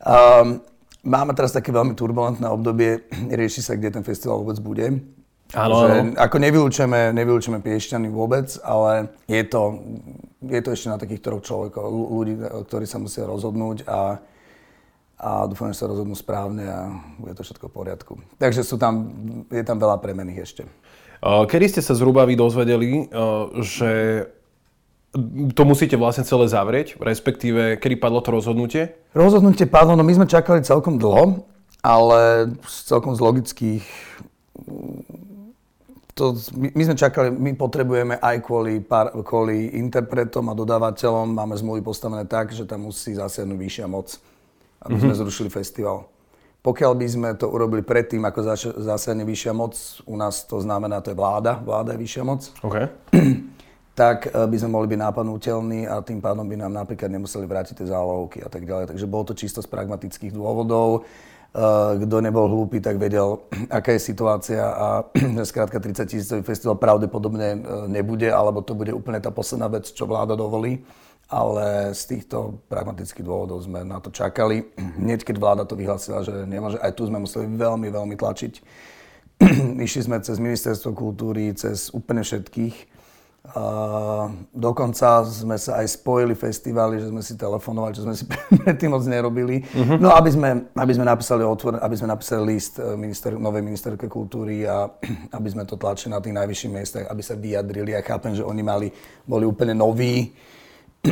um, 0.01 0.61
máme 1.05 1.33
teraz 1.37 1.53
také 1.53 1.71
veľmi 1.71 1.93
turbulentné 1.93 2.49
obdobie, 2.49 3.05
rieši 3.41 3.61
sa, 3.61 3.77
kde 3.77 4.01
ten 4.01 4.05
festival 4.05 4.41
vôbec 4.41 4.59
bude. 4.59 4.87
Áno, 5.55 5.87
áno. 5.87 6.19
Ako 6.19 6.43
nevylučujeme, 6.43 7.15
nevylučujeme 7.15 7.63
Piešťany 7.63 8.11
vôbec, 8.11 8.51
ale 8.67 9.15
je 9.31 9.47
to, 9.47 9.79
je 10.43 10.59
to 10.59 10.75
ešte 10.75 10.91
na 10.91 10.99
takých 10.99 11.23
troch 11.23 11.47
človekov, 11.47 11.87
ľudí, 11.87 12.35
ktorí 12.67 12.83
sa 12.83 12.99
musia 12.99 13.31
rozhodnúť 13.31 13.87
a 13.87 14.19
a 15.17 15.49
dúfam, 15.49 15.73
že 15.73 15.81
sa 15.81 15.89
rozhodnú 15.89 16.13
správne 16.13 16.65
a 16.69 16.93
bude 17.17 17.33
to 17.33 17.41
všetko 17.41 17.73
v 17.73 17.77
poriadku. 17.77 18.13
Takže 18.37 18.61
sú 18.61 18.77
tam, 18.77 19.09
je 19.49 19.65
tam 19.65 19.81
veľa 19.81 19.97
premených 20.01 20.45
ešte. 20.45 20.63
Kedy 21.25 21.67
ste 21.73 21.81
sa 21.81 21.97
zhruba 21.97 22.29
vy 22.29 22.37
dozvedeli, 22.37 23.09
že 23.65 23.91
to 25.57 25.63
musíte 25.65 25.97
vlastne 25.97 26.29
celé 26.29 26.45
zavrieť, 26.53 27.01
respektíve 27.01 27.81
kedy 27.81 27.97
padlo 27.97 28.21
to 28.21 28.37
rozhodnutie? 28.37 28.93
Rozhodnutie 29.17 29.65
padlo, 29.65 29.97
no 29.97 30.05
my 30.05 30.13
sme 30.13 30.29
čakali 30.29 30.61
celkom 30.61 31.01
dlho, 31.01 31.49
ale 31.81 32.53
celkom 32.69 33.17
z 33.17 33.21
logických 33.25 33.85
to, 36.17 36.33
my, 36.57 36.69
my 36.73 36.83
sme 36.89 36.97
čakali, 36.97 37.29
my 37.29 37.53
potrebujeme 37.57 38.17
aj 38.17 38.37
kvôli, 38.41 38.81
par, 38.81 39.13
kvôli 39.21 39.77
interpretom 39.77 40.49
a 40.49 40.57
dodávateľom, 40.57 41.29
máme 41.29 41.57
zmluvy 41.61 41.85
postavené 41.85 42.25
tak, 42.25 42.57
že 42.57 42.65
tam 42.65 42.89
musí 42.89 43.13
zasiahnuť 43.13 43.57
vyššia 43.57 43.87
moc 43.89 44.17
aby 44.87 44.95
mm-hmm. 44.95 45.03
sme 45.03 45.15
mhm. 45.15 45.21
zrušili 45.27 45.51
festival. 45.51 46.07
Pokiaľ 46.67 46.93
by 46.99 47.07
sme 47.07 47.29
to 47.39 47.47
urobili 47.47 47.87
predtým, 47.87 48.27
ako 48.27 48.59
zásadne 48.83 49.23
vyššia 49.23 49.55
moc, 49.55 49.79
u 50.03 50.19
nás 50.19 50.43
to 50.51 50.59
znamená, 50.59 50.99
to 50.99 51.15
je 51.15 51.19
vláda, 51.19 51.63
vláda 51.63 51.95
je 51.95 52.03
vyššia 52.03 52.23
moc, 52.27 52.43
okay. 52.59 52.91
tak 53.95 54.27
eh, 54.27 54.35
by 54.35 54.57
sme 54.59 54.75
mohli 54.75 54.91
byť 54.91 54.99
nápadnutelní 54.99 55.87
a 55.87 56.03
tým 56.03 56.19
pádom 56.19 56.43
by 56.43 56.59
nám 56.59 56.75
napríklad 56.75 57.07
nemuseli 57.07 57.47
vrátiť 57.47 57.79
tie 57.79 57.87
zálohovky 57.87 58.43
a 58.43 58.51
tak 58.51 58.67
ďalej. 58.67 58.91
Takže 58.91 59.07
bolo 59.07 59.31
to 59.31 59.39
čisto 59.39 59.63
z 59.63 59.71
pragmatických 59.71 60.35
dôvodov. 60.35 61.07
Eh, 61.57 61.93
kto 62.03 62.17
nebol 62.19 62.51
hlúpy, 62.51 62.83
tak 62.83 62.99
vedel, 62.99 63.47
aká 63.79 63.95
je 63.95 64.03
situácia 64.03 64.67
a 64.67 65.07
že 65.39 65.47
skrátka 65.47 65.79
30 65.79 66.03
tisícový 66.03 66.43
festival 66.43 66.83
pravdepodobne 66.83 67.49
eh, 67.55 67.59
nebude, 67.87 68.27
alebo 68.27 68.59
to 68.59 68.75
bude 68.75 68.91
úplne 68.91 69.23
tá 69.23 69.31
posledná 69.31 69.71
vec, 69.71 69.87
čo 69.95 70.03
vláda 70.03 70.35
dovolí 70.35 70.83
ale 71.27 71.91
z 71.91 72.03
týchto 72.17 72.63
pragmatických 72.71 73.27
dôvodov 73.27 73.59
sme 73.67 73.83
na 73.83 73.99
to 73.99 74.15
čakali. 74.15 74.63
Hneď 75.03 75.27
keď 75.27 75.37
vláda 75.43 75.63
to 75.67 75.75
vyhlásila, 75.75 76.23
že 76.23 76.47
nemôže, 76.47 76.79
aj 76.79 76.95
tu 76.95 77.03
sme 77.07 77.19
museli 77.19 77.51
veľmi, 77.51 77.91
veľmi 77.91 78.15
tlačiť. 78.15 78.55
Išli 79.87 80.03
sme 80.07 80.23
cez 80.23 80.39
ministerstvo 80.39 80.95
kultúry, 80.95 81.51
cez 81.59 81.91
úplne 81.91 82.23
všetkých. 82.23 82.97
A 83.47 83.63
dokonca 84.51 85.23
sme 85.23 85.55
sa 85.55 85.79
aj 85.79 86.03
spojili 86.03 86.35
festivaly, 86.35 86.99
že 86.99 87.15
sme 87.15 87.23
si 87.23 87.39
telefonovali, 87.39 87.95
čo 87.95 88.03
sme 88.03 88.15
si 88.19 88.27
predtým 88.63 88.91
moc 88.91 89.07
nerobili. 89.07 89.63
Uh-huh. 89.63 90.03
No 90.03 90.11
aby 90.19 90.35
sme, 90.35 90.67
aby 90.75 90.93
sme 90.95 91.07
napísali 91.07 91.47
otvor, 91.47 91.79
aby 91.79 91.95
sme 91.95 92.11
napísali 92.11 92.43
list 92.43 92.83
eh, 92.83 92.99
minister, 92.99 93.39
novej 93.39 93.63
ministerke 93.63 94.11
kultúry 94.11 94.67
a 94.67 94.91
aby 95.39 95.49
sme 95.51 95.63
to 95.63 95.79
tlačili 95.79 96.11
na 96.11 96.19
tých 96.19 96.35
najvyšších 96.35 96.75
miestach, 96.75 97.05
aby 97.07 97.23
sa 97.23 97.39
vyjadrili. 97.39 97.95
Ja 97.95 98.03
chápem, 98.03 98.35
že 98.35 98.43
oni 98.43 98.63
mali, 98.67 98.91
boli 99.23 99.47
úplne 99.47 99.79
noví, 99.79 100.35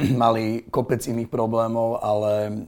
mali 0.24 0.66
kopec 0.68 1.00
iných 1.04 1.30
problémov, 1.30 2.02
ale 2.02 2.64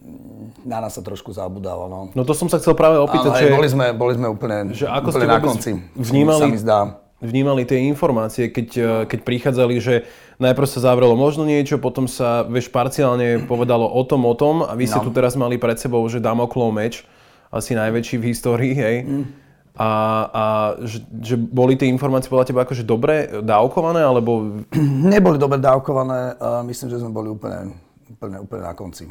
na 0.65 0.79
nás 0.81 0.95
sa 0.97 1.03
trošku 1.03 1.35
zabudalo. 1.35 1.87
No, 1.87 1.99
no 2.15 2.23
to 2.23 2.33
som 2.33 2.47
sa 2.47 2.59
chcel 2.63 2.75
práve 2.79 2.97
opýtať, 2.99 3.31
ale 3.33 3.41
že... 3.43 3.55
Boli 3.55 3.69
sme, 3.69 3.87
boli 3.93 4.13
sme 4.15 4.27
úplne, 4.31 4.73
že 4.73 4.87
ako 4.87 5.09
úplne 5.11 5.21
ste 5.21 5.27
na 5.27 5.39
konci, 5.41 5.71
vnímali, 5.95 6.43
sa 6.43 6.49
mi 6.49 6.61
zdá. 6.61 6.81
vnímali 7.21 7.63
tie 7.67 7.85
informácie, 7.87 8.51
keď, 8.51 8.69
eh, 8.77 8.87
keď 9.11 9.19
prichádzali, 9.23 9.75
že 9.83 9.95
najprv 10.43 10.69
sa 10.69 10.81
zavrelo 10.83 11.15
možno 11.15 11.45
niečo, 11.49 11.81
potom 11.81 12.09
sa, 12.09 12.45
vieš, 12.47 12.69
parciálne 12.73 13.45
povedalo 13.45 13.87
o 13.87 14.03
tom, 14.05 14.25
o 14.25 14.35
tom 14.37 14.65
a 14.65 14.73
vy 14.77 14.87
ste 14.87 15.01
no. 15.01 15.07
tu 15.07 15.11
teraz 15.13 15.35
mali 15.35 15.57
pred 15.57 15.77
sebou, 15.77 16.03
že 16.07 16.21
Damoklov 16.21 16.73
meč, 16.73 17.03
asi 17.49 17.79
najväčší 17.79 18.17
v 18.21 18.25
histórii, 18.31 18.75
hej. 18.75 18.97
Mm 19.07 19.46
a, 19.77 19.91
a 20.33 20.43
že, 20.81 21.05
že 21.21 21.37
boli 21.37 21.77
tie 21.77 21.85
informácie 21.93 22.33
podľa 22.33 22.49
teba 22.49 22.65
akože 22.65 22.89
dobre 22.89 23.29
dávkované, 23.45 24.01
alebo... 24.01 24.65
Neboli 25.13 25.37
dobre 25.37 25.61
dávkované, 25.61 26.41
myslím, 26.65 26.89
že 26.89 27.01
sme 27.05 27.13
boli 27.13 27.29
úplne, 27.29 27.77
úplne, 28.09 28.41
úplne 28.41 28.65
na 28.65 28.73
konci, 28.73 29.05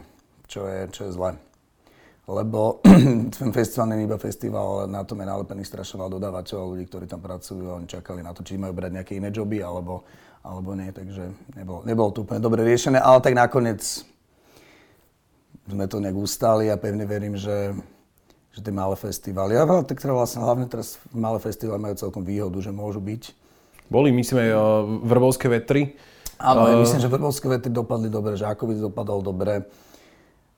čo 0.50 0.66
je, 0.66 0.90
čo 0.90 1.06
je 1.06 1.14
zlé. 1.14 1.38
Lebo 2.26 2.82
ten 3.38 3.50
festival 3.54 3.94
nie 3.94 4.02
je 4.02 4.08
iba 4.10 4.18
festival, 4.18 4.66
ale 4.66 4.84
na 4.90 5.06
tom 5.06 5.22
je 5.22 5.30
nalepený 5.30 5.62
strašne 5.62 6.02
veľa 6.02 6.18
dodávateľov, 6.18 6.74
ľudí, 6.74 6.86
ktorí 6.90 7.06
tam 7.06 7.22
pracujú 7.22 7.70
a 7.70 7.78
oni 7.78 7.86
čakali 7.86 8.26
na 8.26 8.34
to, 8.34 8.42
či 8.42 8.58
majú 8.58 8.74
brať 8.74 8.92
nejaké 8.98 9.14
iné 9.22 9.30
joby, 9.30 9.62
alebo, 9.62 10.02
alebo 10.42 10.74
nie, 10.74 10.90
takže 10.90 11.30
nebolo, 11.54 11.86
nebolo 11.86 12.10
to 12.10 12.26
úplne 12.26 12.42
dobre 12.42 12.66
riešené, 12.66 12.98
ale 12.98 13.22
tak 13.22 13.38
nakoniec 13.38 13.82
sme 15.70 15.86
to 15.86 16.02
nejak 16.02 16.18
ustali 16.18 16.74
a 16.74 16.82
pevne 16.82 17.06
verím, 17.06 17.38
že 17.38 17.78
že 18.56 18.64
tie 18.64 18.72
malé 18.72 18.96
festivály. 18.96 19.60
A 19.60 19.68
tak 19.84 20.00
teda 20.00 20.16
vlastne 20.16 20.40
hlavne 20.40 20.72
teraz 20.72 20.96
malé 21.12 21.44
festivály 21.44 21.76
majú 21.76 21.96
celkom 22.00 22.24
výhodu, 22.24 22.56
že 22.64 22.72
môžu 22.72 23.04
byť. 23.04 23.36
Boli, 23.92 24.16
myslím, 24.16 24.48
aj 24.48 24.52
uh, 24.56 24.62
Vrbovské 25.04 25.52
vetry. 25.52 26.00
Áno, 26.40 26.64
uh... 26.64 26.80
myslím, 26.80 27.04
že 27.04 27.12
Vrbovské 27.12 27.52
vetry 27.52 27.68
dopadli 27.68 28.08
dobre, 28.08 28.40
Žákovic 28.40 28.80
dopadol 28.80 29.20
dobre. 29.20 29.68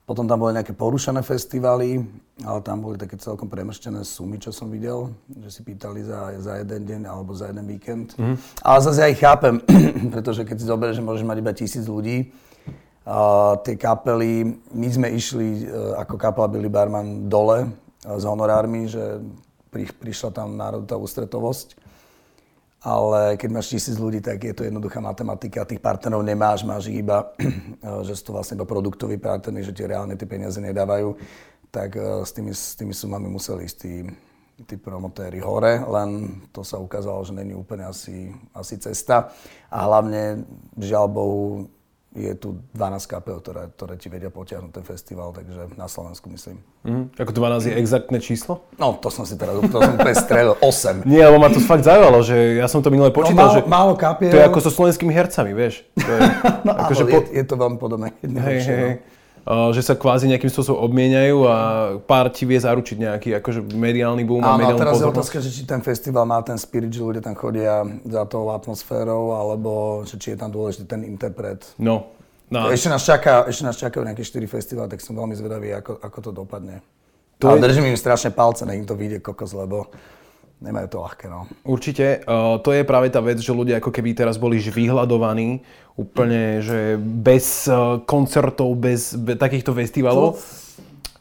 Potom 0.06 0.24
tam 0.24 0.40
boli 0.40 0.56
nejaké 0.56 0.72
porušené 0.72 1.20
festivály, 1.20 2.00
ale 2.40 2.64
tam 2.64 2.80
boli 2.80 2.96
také 2.96 3.20
celkom 3.20 3.44
premrštené 3.44 4.00
sumy, 4.08 4.40
čo 4.40 4.54
som 4.56 4.72
videl, 4.72 5.12
že 5.44 5.60
si 5.60 5.60
pýtali 5.60 6.00
za, 6.00 6.32
za 6.40 6.64
jeden 6.64 6.88
deň 6.88 7.00
alebo 7.04 7.36
za 7.36 7.52
jeden 7.52 7.68
víkend. 7.68 8.16
Mm. 8.16 8.40
Ale 8.64 8.78
zase 8.80 9.04
ja 9.04 9.12
ich 9.12 9.20
chápem, 9.20 9.60
pretože 10.14 10.48
keď 10.48 10.56
si 10.56 10.64
zoberieš, 10.64 10.96
že 11.02 11.04
môžeš 11.04 11.24
mať 11.28 11.36
iba 11.44 11.52
tisíc 11.52 11.84
ľudí, 11.84 12.32
a 13.08 13.56
tie 13.64 13.72
kapely, 13.80 14.60
my 14.68 14.88
sme 14.92 15.08
išli 15.16 15.64
uh, 15.64 15.96
ako 16.04 16.20
kapela 16.20 16.44
Billy 16.44 16.68
Barman 16.68 17.24
dole 17.24 17.87
s 18.16 18.24
honorármi, 18.24 18.88
že 18.88 19.20
pri, 19.68 19.92
prišla 19.92 20.32
tam 20.32 20.56
národná 20.56 20.96
ústretovosť. 20.96 21.76
Ale 22.78 23.34
keď 23.34 23.48
máš 23.50 23.74
tisíc 23.74 23.98
ľudí, 23.98 24.22
tak 24.22 24.38
je 24.38 24.54
to 24.54 24.62
jednoduchá 24.62 25.02
matematika. 25.02 25.66
Tých 25.66 25.82
partnerov 25.82 26.22
nemáš, 26.22 26.62
máš 26.62 26.86
ich 26.88 27.02
iba, 27.02 27.34
že 28.06 28.14
sú 28.14 28.30
to 28.30 28.34
vlastne 28.38 28.54
iba 28.54 28.64
produktoví 28.64 29.18
partnery, 29.18 29.66
že 29.66 29.74
ti 29.74 29.82
reálne 29.82 30.14
tie 30.14 30.30
peniaze 30.30 30.62
nedávajú. 30.62 31.18
Tak 31.74 31.90
e, 31.98 32.22
s 32.22 32.30
tými, 32.30 32.54
s 32.54 32.78
tými 32.78 32.94
sumami 32.94 33.26
museli 33.26 33.66
ísť 33.66 33.76
tí, 33.82 34.06
tí 34.62 34.74
promotéry 34.78 35.42
hore, 35.42 35.82
len 35.90 36.38
to 36.54 36.62
sa 36.62 36.78
ukázalo, 36.78 37.26
že 37.26 37.34
není 37.34 37.50
úplne 37.50 37.86
asi, 37.90 38.30
asi 38.54 38.78
cesta. 38.78 39.34
A 39.74 39.82
hlavne, 39.82 40.46
žiaľ 40.78 41.06
Bohu, 41.10 41.66
je 42.18 42.34
tu 42.34 42.48
12 42.74 43.06
kapel, 43.06 43.38
ktoré, 43.38 43.70
ktoré 43.78 43.94
ti 43.94 44.10
vedia 44.10 44.28
potiahnuť 44.28 44.72
ten 44.74 44.84
festival, 44.84 45.30
takže 45.30 45.78
na 45.78 45.86
Slovensku 45.86 46.26
myslím. 46.34 46.58
Mm, 46.82 47.14
ako 47.14 47.30
12 47.30 47.70
je 47.70 47.74
exaktné 47.78 48.18
číslo? 48.18 48.66
No, 48.74 48.98
to 48.98 49.08
som 49.08 49.22
si 49.22 49.38
teraz, 49.38 49.54
to 49.54 49.78
som 49.78 49.94
úplne 49.94 50.16
strelil, 50.18 50.54
8. 50.58 51.02
Nie, 51.10 51.30
lebo 51.30 51.38
ma 51.38 51.48
to 51.48 51.62
fakt 51.62 51.86
zaujalo, 51.86 52.18
že 52.26 52.58
ja 52.58 52.66
som 52.66 52.82
to 52.82 52.90
minule 52.90 53.14
počítal, 53.14 53.48
no, 53.48 53.50
málo, 53.50 53.56
že 53.56 53.62
málo 53.64 53.92
kapiel. 53.94 54.32
to 54.34 54.38
je 54.42 54.46
ako 54.46 54.58
so 54.58 54.70
slovenskými 54.74 55.14
hercami, 55.14 55.54
vieš. 55.54 55.86
To 55.94 56.10
je, 56.10 56.20
no, 56.66 56.72
ako, 56.74 56.92
že 56.92 57.04
po... 57.06 57.14
je, 57.14 57.20
je 57.38 57.44
to 57.46 57.54
veľmi 57.54 57.78
podobné. 57.78 58.06
Hej, 58.22 58.58
hej. 58.66 58.92
No 58.98 59.17
že 59.72 59.80
sa 59.80 59.96
kvázi 59.96 60.28
nejakým 60.28 60.52
spôsobom 60.52 60.84
obmieniajú 60.84 61.36
a 61.48 61.56
pár 62.04 62.28
ti 62.28 62.44
vie 62.44 62.60
zaručiť 62.60 62.96
nejaký 63.00 63.28
akože 63.40 63.64
mediálny 63.72 64.22
boom 64.28 64.44
a 64.44 64.60
mediálnu 64.60 64.76
teraz 64.76 64.92
pozornosť. 65.00 65.08
je 65.08 65.18
otázka, 65.24 65.38
že 65.40 65.50
či 65.50 65.62
ten 65.64 65.80
festival 65.80 66.28
má 66.28 66.44
ten 66.44 66.60
spirit, 66.60 66.92
že 66.92 67.00
ľudia 67.00 67.24
tam 67.24 67.32
chodia 67.32 67.80
za 68.04 68.28
tou 68.28 68.52
atmosférou, 68.52 69.32
alebo 69.32 70.02
že 70.04 70.20
či 70.20 70.36
je 70.36 70.38
tam 70.38 70.52
dôležitý 70.52 70.84
ten 70.84 71.00
interpret. 71.08 71.64
No, 71.80 72.12
No. 72.48 72.72
Ešte, 72.72 72.88
nás 72.88 73.04
čaká, 73.04 73.44
ešte 73.44 73.60
nás 73.60 73.76
čakajú 73.76 74.08
nejaké 74.08 74.24
4 74.24 74.48
festivály, 74.48 74.88
tak 74.88 75.04
som 75.04 75.12
veľmi 75.12 75.36
zvedavý, 75.36 75.68
ako, 75.76 76.00
ako 76.00 76.18
to 76.24 76.30
dopadne. 76.32 76.80
To 77.44 77.52
Ale 77.52 77.60
je... 77.60 77.64
držím 77.68 77.92
im 77.92 78.00
strašne 78.00 78.32
palce, 78.32 78.64
nech 78.64 78.80
im 78.80 78.88
to 78.88 78.96
vyjde 78.96 79.20
kokos, 79.20 79.52
lebo 79.52 79.92
nemajú 80.58 80.86
to 80.90 80.98
ľahké. 81.02 81.26
No. 81.30 81.46
Určite. 81.62 82.22
Uh, 82.26 82.58
to 82.62 82.74
je 82.74 82.82
práve 82.82 83.10
tá 83.10 83.22
vec, 83.22 83.38
že 83.38 83.54
ľudia 83.54 83.78
ako 83.78 83.94
keby 83.94 84.14
teraz 84.14 84.36
boli 84.36 84.58
vyhľadovaní 84.58 85.62
úplne, 85.98 86.62
že 86.62 86.98
bez 86.98 87.66
uh, 87.66 88.02
koncertov, 88.06 88.74
bez, 88.78 89.14
bez 89.18 89.38
takýchto 89.38 89.74
festivalov. 89.74 90.38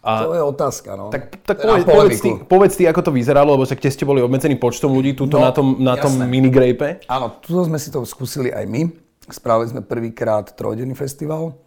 A, 0.07 0.23
to 0.23 0.39
je 0.39 0.43
otázka, 0.45 0.95
no. 0.95 1.11
Tak, 1.11 1.43
tak 1.43 1.57
povedz, 1.59 1.83
povedz, 1.83 2.17
ty, 2.23 2.31
povedz 2.47 2.73
ty, 2.79 2.83
ako 2.87 3.01
to 3.09 3.11
vyzeralo, 3.11 3.59
lebo 3.59 3.67
však 3.67 3.91
ste 3.91 4.07
boli 4.07 4.23
obmedzeným 4.23 4.55
počtom 4.55 4.95
ľudí 4.95 5.11
tuto 5.11 5.35
no, 5.35 5.43
na 5.43 5.51
tom, 5.51 5.67
na 5.83 5.99
tom 5.99 6.15
minigrape. 6.15 7.03
Áno, 7.11 7.43
tu 7.43 7.59
sme 7.59 7.75
si 7.75 7.91
to 7.91 8.07
skúsili 8.07 8.47
aj 8.55 8.63
my. 8.71 8.87
Spravili 9.27 9.67
sme 9.67 9.81
prvýkrát 9.83 10.55
trojdenný 10.55 10.95
festival. 10.95 11.59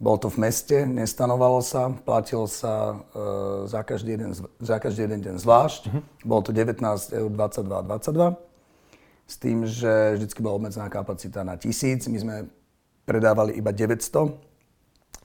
Bol 0.00 0.16
to 0.16 0.32
v 0.32 0.48
meste, 0.48 0.88
nestanovalo 0.88 1.60
sa, 1.60 1.92
platilo 1.92 2.48
sa 2.48 3.04
e, 3.12 3.68
za, 3.68 3.84
každý 3.84 4.16
jeden, 4.16 4.32
za 4.56 4.80
každý 4.80 5.04
jeden 5.04 5.20
deň 5.20 5.34
zvlášť. 5.36 5.82
Uh-huh. 5.92 6.00
Bolo 6.24 6.40
to 6.48 6.56
19 6.56 6.80
eur 7.12 7.28
22 7.28 7.84
22. 7.84 8.32
S 9.28 9.34
tým, 9.36 9.68
že 9.68 10.16
vždy 10.16 10.40
bola 10.40 10.56
obmedzená 10.56 10.88
kapacita 10.88 11.44
na 11.44 11.60
1000. 11.60 12.08
My 12.08 12.16
sme 12.16 12.36
predávali 13.04 13.60
iba 13.60 13.76
900, 13.76 14.40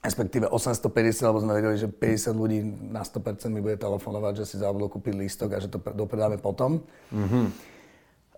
respektíve 0.04 0.44
850, 0.52 1.24
lebo 1.24 1.40
sme 1.40 1.56
vedeli, 1.56 1.80
že 1.80 1.88
50 1.88 2.36
ľudí 2.36 2.60
na 2.92 3.00
100% 3.00 3.48
mi 3.48 3.64
bude 3.64 3.80
telefonovať, 3.80 4.44
že 4.44 4.44
si 4.44 4.56
zabudol 4.60 4.92
kúpiť 4.92 5.16
lístok 5.16 5.56
a 5.56 5.58
že 5.58 5.72
to 5.72 5.80
dopredáme 5.80 6.36
potom. 6.36 6.84
Uh-huh. 7.08 7.48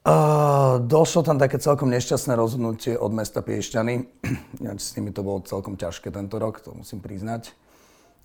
Uh, 0.08 0.80
došlo 0.88 1.20
tam 1.20 1.36
také 1.36 1.60
celkom 1.60 1.92
nešťastné 1.92 2.32
rozhodnutie 2.32 2.96
od 2.96 3.12
mesta 3.12 3.44
Piešťany. 3.44 4.08
s 4.80 4.96
nimi 4.96 5.12
to 5.12 5.20
bolo 5.20 5.44
celkom 5.44 5.76
ťažké 5.76 6.08
tento 6.08 6.40
rok, 6.40 6.64
to 6.64 6.72
musím 6.72 7.04
priznať. 7.04 7.52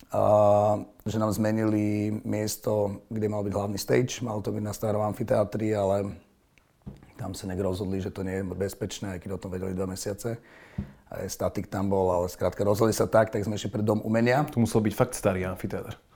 Uh, 0.07 0.87
že 1.03 1.19
nám 1.19 1.35
zmenili 1.35 2.15
miesto, 2.23 3.03
kde 3.11 3.27
mal 3.27 3.43
byť 3.43 3.51
hlavný 3.51 3.75
stage. 3.75 4.23
Mal 4.23 4.39
to 4.39 4.55
byť 4.55 4.63
na 4.63 4.71
starom 4.71 5.03
amfiteátri, 5.03 5.75
ale 5.75 6.15
tam 7.19 7.35
sa 7.35 7.51
nejak 7.51 7.67
rozhodli, 7.67 7.99
že 7.99 8.15
to 8.15 8.23
nie 8.23 8.39
je 8.39 8.47
bezpečné, 8.47 9.17
aj 9.17 9.19
keď 9.19 9.35
o 9.35 9.41
tom 9.43 9.51
vedeli 9.51 9.75
dva 9.75 9.91
mesiace. 9.91 10.39
Aj 11.11 11.27
statik 11.27 11.67
tam 11.67 11.91
bol, 11.91 12.15
ale 12.15 12.31
skrátka 12.31 12.63
rozhodli 12.63 12.95
sa 12.95 13.11
tak, 13.11 13.27
tak 13.27 13.43
sme 13.43 13.59
išli 13.59 13.67
pre 13.67 13.83
Dom 13.83 13.99
umenia. 14.07 14.47
To 14.55 14.63
musel 14.63 14.79
byť 14.79 14.93
fakt 14.95 15.19
starý 15.19 15.43
amfiteátr 15.51 16.12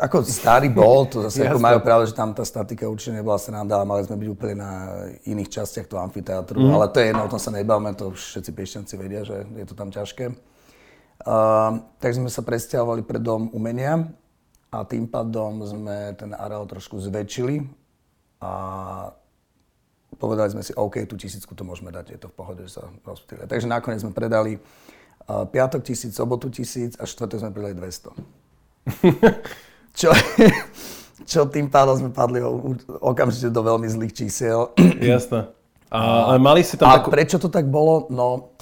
ako 0.00 0.24
starý 0.24 0.72
bol, 0.72 1.04
to 1.08 1.26
zase 1.28 1.44
ako 1.44 1.60
majú 1.60 1.78
pravdu, 1.84 2.08
že 2.08 2.16
tam 2.16 2.32
tá 2.32 2.44
statika 2.44 2.88
určite 2.88 3.20
nebola 3.20 3.36
sranda, 3.36 3.76
ale 3.76 3.86
mali 3.88 4.02
sme 4.04 4.16
byť 4.16 4.28
úplne 4.28 4.56
na 4.56 4.72
iných 5.28 5.50
častiach 5.52 5.86
toho 5.86 6.00
amfiteátru, 6.00 6.56
mm. 6.56 6.72
ale 6.72 6.86
to 6.88 7.00
je 7.00 7.06
jedno, 7.12 7.22
o 7.24 7.32
tom 7.32 7.40
sa 7.40 7.52
nebavme, 7.52 7.92
to 7.92 8.14
všetci 8.14 8.50
piešťanci 8.52 8.94
vedia, 8.96 9.22
že 9.24 9.44
je 9.44 9.66
to 9.68 9.74
tam 9.76 9.92
ťažké. 9.92 10.32
Uh, 11.26 11.80
tak 11.96 12.12
sme 12.12 12.28
sa 12.28 12.44
presťahovali 12.44 13.02
pre 13.04 13.16
dom 13.16 13.48
umenia 13.56 14.12
a 14.68 14.84
tým 14.84 15.08
pádom 15.08 15.64
sme 15.64 16.12
ten 16.14 16.36
areál 16.36 16.68
trošku 16.68 17.00
zväčšili 17.00 17.64
a 18.44 18.52
povedali 20.20 20.52
sme 20.52 20.62
si, 20.62 20.76
OK, 20.76 21.08
tú 21.08 21.16
tisícku 21.16 21.56
to 21.56 21.64
môžeme 21.64 21.88
dať, 21.92 22.16
je 22.16 22.20
to 22.20 22.28
v 22.28 22.36
pohode, 22.36 22.62
že 22.68 22.80
sa 22.80 22.88
rozptýlia. 23.04 23.48
Takže 23.48 23.66
nakoniec 23.68 24.04
sme 24.04 24.12
predali 24.12 24.60
uh, 24.60 25.44
piatok 25.48 25.84
tisíc, 25.84 26.12
sobotu 26.12 26.52
tisíc 26.52 26.94
a 27.00 27.08
štvrtok 27.08 27.42
sme 27.44 27.52
predali 27.52 27.74
200. 27.74 28.45
čo, 29.98 30.10
čo 31.26 31.40
tým 31.50 31.66
pádom 31.66 31.98
sme 31.98 32.10
padli 32.14 32.40
okamžite 33.02 33.50
do 33.50 33.62
veľmi 33.62 33.88
zlých 33.90 34.14
čísiel. 34.14 34.70
Jasné. 35.02 35.50
A, 35.90 36.34
ale 36.34 36.38
mali 36.42 36.66
si 36.66 36.74
tam 36.74 36.90
a 36.90 36.98
takú... 36.98 37.14
prečo 37.14 37.38
to 37.38 37.46
tak 37.46 37.70
bolo? 37.70 38.10
No, 38.10 38.54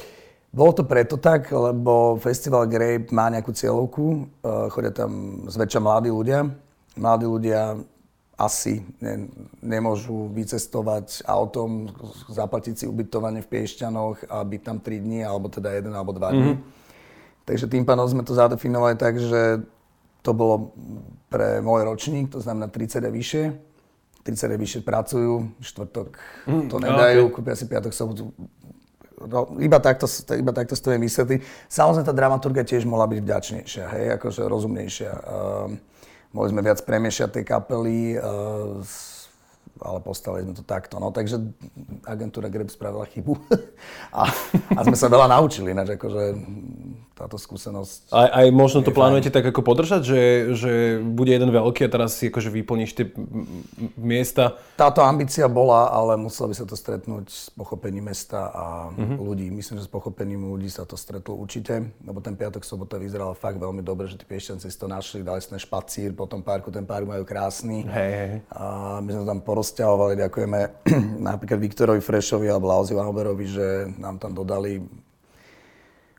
bolo 0.55 0.73
to 0.77 0.85
preto 0.85 1.17
tak, 1.17 1.49
lebo 1.51 2.21
Festival 2.21 2.69
Grape 2.69 3.11
má 3.11 3.33
nejakú 3.33 3.51
cieľovku, 3.51 4.05
uh, 4.45 4.69
chodia 4.71 4.93
tam 4.93 5.45
zväčša 5.49 5.81
mladí 5.81 6.13
ľudia. 6.13 6.47
Mladí 6.95 7.27
ľudia 7.27 7.81
asi 8.35 8.83
ne, 8.99 9.31
nemôžu 9.63 10.31
vycestovať 10.31 11.23
autom, 11.27 11.91
zaplatiť 12.31 12.75
si 12.83 12.85
ubytovanie 12.87 13.43
v 13.43 13.51
Piešťanoch 13.51 14.27
a 14.27 14.43
byť 14.43 14.61
tam 14.63 14.77
3 14.83 15.05
dní, 15.07 15.23
alebo 15.23 15.47
teda 15.51 15.71
1 15.75 15.91
alebo 15.91 16.15
2 16.15 16.35
dní. 16.35 16.53
Mm-hmm. 16.55 16.83
Takže 17.45 17.67
tým 17.69 17.85
pádom 17.87 18.07
sme 18.09 18.23
to 18.27 18.35
zadefinovali 18.35 18.97
tak, 18.99 19.21
že 19.21 19.63
to 20.25 20.33
bolo 20.33 20.73
pre 21.29 21.61
môj 21.61 21.85
ročník, 21.85 22.33
to 22.33 22.41
znamená 22.41 22.73
30 22.73 23.05
a 23.05 23.11
vyššie. 23.13 23.45
30 24.25 24.57
a 24.57 24.57
vyššie 24.57 24.81
pracujú, 24.81 25.53
štvrtok 25.61 26.17
mm, 26.49 26.73
to 26.73 26.81
nedajú, 26.81 27.29
okay. 27.29 27.35
kúpia 27.37 27.55
si 27.61 27.69
piatok, 27.69 27.93
sobotu. 27.93 28.33
No, 29.21 29.53
iba 29.61 29.77
takto, 29.85 30.09
iba 30.33 30.53
takto 30.57 30.73
to 30.73 30.97
je 30.97 30.99
vysvetliť. 30.99 31.41
Samozrejme, 31.69 32.09
tá 32.09 32.17
dramaturgia 32.17 32.65
tiež 32.65 32.89
mohla 32.89 33.05
byť 33.05 33.21
vďačnejšia, 33.21 33.85
hej, 33.85 34.07
akože 34.17 34.49
rozumnejšia. 34.49 35.13
Uh, 35.13 35.77
mohli 36.33 36.49
sme 36.57 36.65
viac 36.65 36.81
premiešať 36.89 37.29
tie 37.37 37.45
kapely, 37.45 38.17
uh, 38.17 38.81
ale 39.83 39.99
postavili 40.05 40.47
sme 40.47 40.55
to 40.55 40.63
takto. 40.63 41.03
No, 41.03 41.11
takže 41.11 41.41
agentúra 42.07 42.47
Greb 42.53 42.71
spravila 42.71 43.09
chybu 43.09 43.35
a, 44.21 44.31
a 44.77 44.81
sme 44.87 44.97
sa 44.99 45.11
veľa 45.11 45.27
naučili, 45.31 45.75
ináč 45.75 45.97
akože 45.99 46.23
táto 47.15 47.39
skúsenosť... 47.39 48.11
Aj, 48.11 48.29
aj 48.43 48.47
možno 48.51 48.83
to 48.83 48.91
plánujete 48.91 49.31
fajn. 49.31 49.37
tak 49.39 49.45
ako 49.55 49.63
podržať, 49.63 50.03
že, 50.03 50.21
že 50.59 50.73
bude 50.99 51.31
jeden 51.31 51.47
veľký 51.55 51.87
a 51.87 51.93
teraz 51.93 52.19
si 52.19 52.27
akože 52.27 52.51
vyplníš 52.51 52.91
tie 52.91 53.07
miesta? 53.95 54.59
Táto 54.75 54.99
ambícia 55.07 55.47
bola, 55.47 55.95
ale 55.95 56.19
muselo 56.19 56.51
by 56.51 56.59
sa 56.59 56.67
to 56.67 56.75
stretnúť 56.75 57.25
s 57.31 57.55
pochopením 57.55 58.11
mesta 58.11 58.51
a 58.51 58.91
uh-huh. 58.91 59.23
ľudí. 59.23 59.47
Myslím, 59.55 59.79
že 59.79 59.87
s 59.87 59.93
pochopením 59.95 60.43
ľudí 60.43 60.67
sa 60.67 60.83
to 60.83 60.99
stretlo 60.99 61.39
určite, 61.39 61.95
lebo 62.03 62.19
ten 62.19 62.35
piatok, 62.35 62.67
sobota 62.67 62.99
vyzerala 62.99 63.39
fakt 63.39 63.63
veľmi 63.63 63.87
dobre, 63.87 64.11
že 64.11 64.19
tí 64.19 64.27
piešťanci 64.27 64.67
si 64.67 64.75
to 64.75 64.91
našli, 64.91 65.23
dali 65.23 65.39
sme 65.39 65.55
špacír 65.55 66.11
po 66.19 66.27
tom 66.27 66.43
parku, 66.43 66.75
ten 66.75 66.83
park 66.83 67.07
majú 67.07 67.23
krásny. 67.23 67.87
Hej, 67.87 68.11
hej. 68.11 68.33
A 68.51 68.99
my 68.99 69.11
sme 69.15 69.23
tam 69.23 69.39
porozťahovali, 69.65 70.21
ďakujeme 70.21 70.61
napríklad 71.33 71.57
Viktorovi 71.57 72.05
Frešovi 72.05 72.53
alebo 72.53 72.69
Lauzi 72.69 72.93
Valberovi, 72.93 73.47
že 73.49 73.89
nám 73.97 74.21
tam 74.21 74.37
dodali 74.37 74.77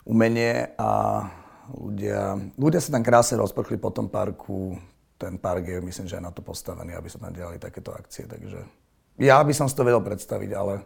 umenie 0.02 0.74
a 0.82 1.22
ľudia, 1.70 2.42
ľudia 2.58 2.82
sa 2.82 2.98
tam 2.98 3.06
krásne 3.06 3.38
rozprchli 3.38 3.78
po 3.78 3.94
tom 3.94 4.10
parku. 4.10 4.82
Ten 5.22 5.38
park 5.38 5.70
je, 5.70 5.78
myslím, 5.78 6.10
že 6.10 6.18
aj 6.18 6.26
na 6.26 6.34
to 6.34 6.42
postavený, 6.42 6.98
aby 6.98 7.06
sa 7.06 7.22
tam 7.22 7.30
diali 7.30 7.62
takéto 7.62 7.94
akcie. 7.94 8.26
Takže 8.26 8.66
ja 9.22 9.38
by 9.38 9.54
som 9.54 9.70
si 9.70 9.78
to 9.78 9.86
vedel 9.86 10.02
predstaviť, 10.02 10.50
ale 10.58 10.82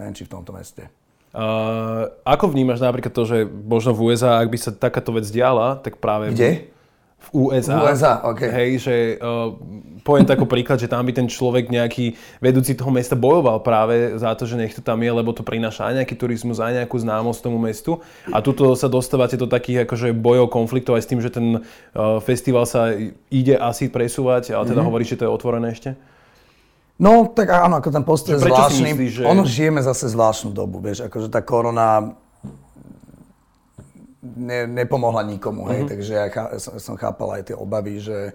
neviem, 0.00 0.16
či 0.16 0.24
v 0.24 0.32
tomto 0.32 0.56
meste. 0.56 0.88
Uh, 1.32 2.08
ako 2.24 2.48
vnímaš 2.52 2.80
napríklad 2.80 3.12
to, 3.12 3.24
že 3.28 3.44
možno 3.44 3.92
v 3.92 4.12
USA, 4.12 4.40
ak 4.40 4.48
by 4.48 4.58
sa 4.60 4.72
takáto 4.72 5.12
vec 5.12 5.28
diala, 5.28 5.76
tak 5.76 6.00
práve... 6.00 6.32
Kde? 6.32 6.71
V 7.22 7.28
USA. 7.48 7.78
V 7.78 7.82
USA, 7.86 8.14
OK. 8.26 8.40
Hej, 8.42 8.70
že 8.82 8.94
uh, 9.22 9.54
poviem 10.02 10.26
taký 10.26 10.42
príklad, 10.44 10.82
že 10.82 10.90
tam 10.90 11.06
by 11.06 11.14
ten 11.14 11.30
človek 11.30 11.70
nejaký 11.70 12.18
vedúci 12.42 12.74
toho 12.74 12.90
mesta 12.90 13.14
bojoval 13.14 13.62
práve 13.62 14.18
za 14.18 14.34
to, 14.34 14.42
že 14.44 14.58
nech 14.58 14.74
to 14.74 14.82
tam 14.82 14.98
je, 14.98 15.10
lebo 15.14 15.30
to 15.30 15.46
prináša 15.46 15.94
aj 15.94 16.02
nejaký 16.02 16.14
turizmus, 16.18 16.58
aj 16.58 16.82
nejakú 16.82 16.98
známosť 16.98 17.40
tomu 17.40 17.62
mestu. 17.62 18.02
A 18.34 18.42
tuto 18.42 18.74
sa 18.74 18.90
dostávate 18.90 19.38
do 19.38 19.46
takých 19.46 19.86
akože 19.86 20.10
bojov, 20.12 20.50
konfliktov 20.50 20.98
aj 20.98 21.02
s 21.06 21.10
tým, 21.10 21.20
že 21.22 21.30
ten 21.30 21.46
uh, 21.62 22.18
festival 22.18 22.66
sa 22.66 22.90
ide 23.30 23.54
asi 23.54 23.86
presúvať, 23.86 24.52
ale 24.52 24.66
teda 24.66 24.82
mm-hmm. 24.82 24.88
hovoríš, 24.90 25.14
že 25.14 25.18
to 25.22 25.24
je 25.30 25.30
otvorené 25.30 25.70
ešte? 25.70 25.94
No, 27.02 27.26
tak 27.30 27.50
áno, 27.50 27.82
ako 27.82 27.88
ten 27.90 28.04
post 28.06 28.30
je 28.30 28.38
zvláštny. 28.38 28.94
Myslíš, 28.94 29.10
že... 29.10 29.22
Ono 29.26 29.42
žijeme 29.42 29.80
zase 29.82 30.06
zvláštnu 30.12 30.54
dobu, 30.54 30.78
vieš, 30.78 31.06
akože 31.08 31.32
tá 31.32 31.42
korona 31.42 32.14
ne, 34.22 34.70
nepomohla 34.70 35.26
nikomu, 35.26 35.66
hej, 35.68 35.84
uh-huh. 35.84 35.90
takže 35.90 36.12
ja 36.14 36.26
chá, 36.30 36.44
som, 36.62 36.78
som 36.78 36.94
chápal 36.94 37.42
aj 37.42 37.52
tie 37.52 37.56
obavy, 37.58 37.98
že, 37.98 38.32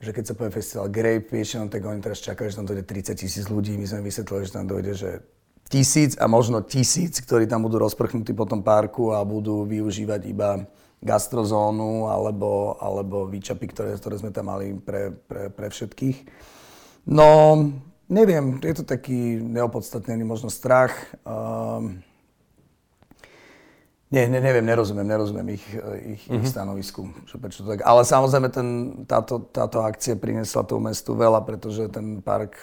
že 0.00 0.10
keď 0.10 0.24
sa 0.24 0.34
povie 0.34 0.56
festival 0.56 0.88
Grape 0.88 1.28
Vision, 1.28 1.68
tak 1.68 1.84
oni 1.84 2.00
teraz 2.00 2.24
čakajú, 2.24 2.48
že 2.48 2.58
tam 2.58 2.68
dojde 2.68 2.84
30 2.88 3.14
tisíc 3.20 3.44
ľudí, 3.52 3.76
my 3.76 3.84
sme 3.84 4.00
vysvetlili, 4.02 4.48
že 4.48 4.56
tam 4.56 4.66
dojde, 4.66 4.92
že 4.96 5.10
tisíc 5.68 6.16
a 6.16 6.28
možno 6.28 6.64
tisíc, 6.64 7.20
ktorí 7.20 7.48
tam 7.48 7.64
budú 7.64 7.80
rozprchnutí 7.80 8.32
po 8.32 8.44
tom 8.44 8.64
parku 8.64 9.12
a 9.12 9.24
budú 9.24 9.64
využívať 9.64 10.20
iba 10.28 10.64
gastrozónu 11.02 12.06
alebo, 12.12 12.78
alebo 12.78 13.26
výčapy, 13.26 13.66
ktoré, 13.72 13.96
ktoré 13.98 14.20
sme 14.20 14.30
tam 14.30 14.52
mali 14.52 14.76
pre, 14.76 15.10
pre, 15.10 15.50
pre 15.50 15.66
všetkých. 15.72 16.16
No, 17.10 17.58
neviem, 18.06 18.62
je 18.62 18.74
to 18.78 18.84
taký 18.86 19.42
neopodstatnený 19.42 20.22
možno 20.22 20.46
strach. 20.52 20.94
Um, 21.26 22.04
nie, 24.12 24.28
ne, 24.28 24.44
neviem, 24.44 24.60
nerozumiem, 24.60 25.08
nerozumiem 25.08 25.48
ich, 25.56 25.64
ich, 25.64 25.80
mm-hmm. 26.28 26.36
ich 26.36 26.44
mhm. 26.44 26.52
stanovisku. 26.52 27.02
Že 27.24 27.36
prečo 27.40 27.58
to 27.64 27.72
tak. 27.72 27.80
Ale 27.80 28.04
samozrejme 28.04 28.48
ten, 28.52 28.68
táto, 29.08 29.40
táto 29.48 29.80
akcia 29.80 30.20
priniesla 30.20 30.68
tomu 30.68 30.92
mestu 30.92 31.16
veľa, 31.16 31.40
pretože 31.48 31.88
ten 31.88 32.20
park 32.20 32.54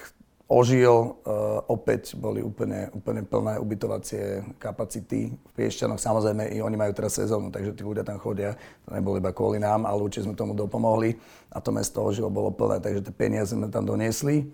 ožil, 0.49 1.13
uh, 1.25 1.61
opäť 1.69 2.17
boli 2.17 2.41
úplne, 2.41 2.89
úplne 2.89 3.21
plné 3.21 3.61
ubytovacie 3.61 4.41
kapacity 4.57 5.29
v 5.29 5.51
Piešťanoch. 5.53 6.01
Samozrejme, 6.01 6.53
i 6.53 6.57
oni 6.57 6.73
majú 6.73 6.89
teraz 6.93 7.21
sezónu, 7.21 7.53
takže 7.53 7.77
tí 7.77 7.85
ľudia 7.85 8.01
tam 8.01 8.17
chodia. 8.17 8.57
To 8.89 8.97
nebolo 8.97 9.21
iba 9.21 9.29
kvôli 9.29 9.61
nám, 9.61 9.85
ale 9.85 10.01
určite 10.01 10.25
sme 10.25 10.33
tomu 10.33 10.57
dopomohli. 10.57 11.13
A 11.53 11.61
to 11.61 11.69
mesto 11.69 12.01
ožilo, 12.01 12.33
bolo 12.33 12.49
plné, 12.49 12.81
takže 12.81 13.05
tie 13.05 13.13
peniaze 13.13 13.53
sme 13.53 13.69
tam 13.69 13.85
doniesli. 13.85 14.49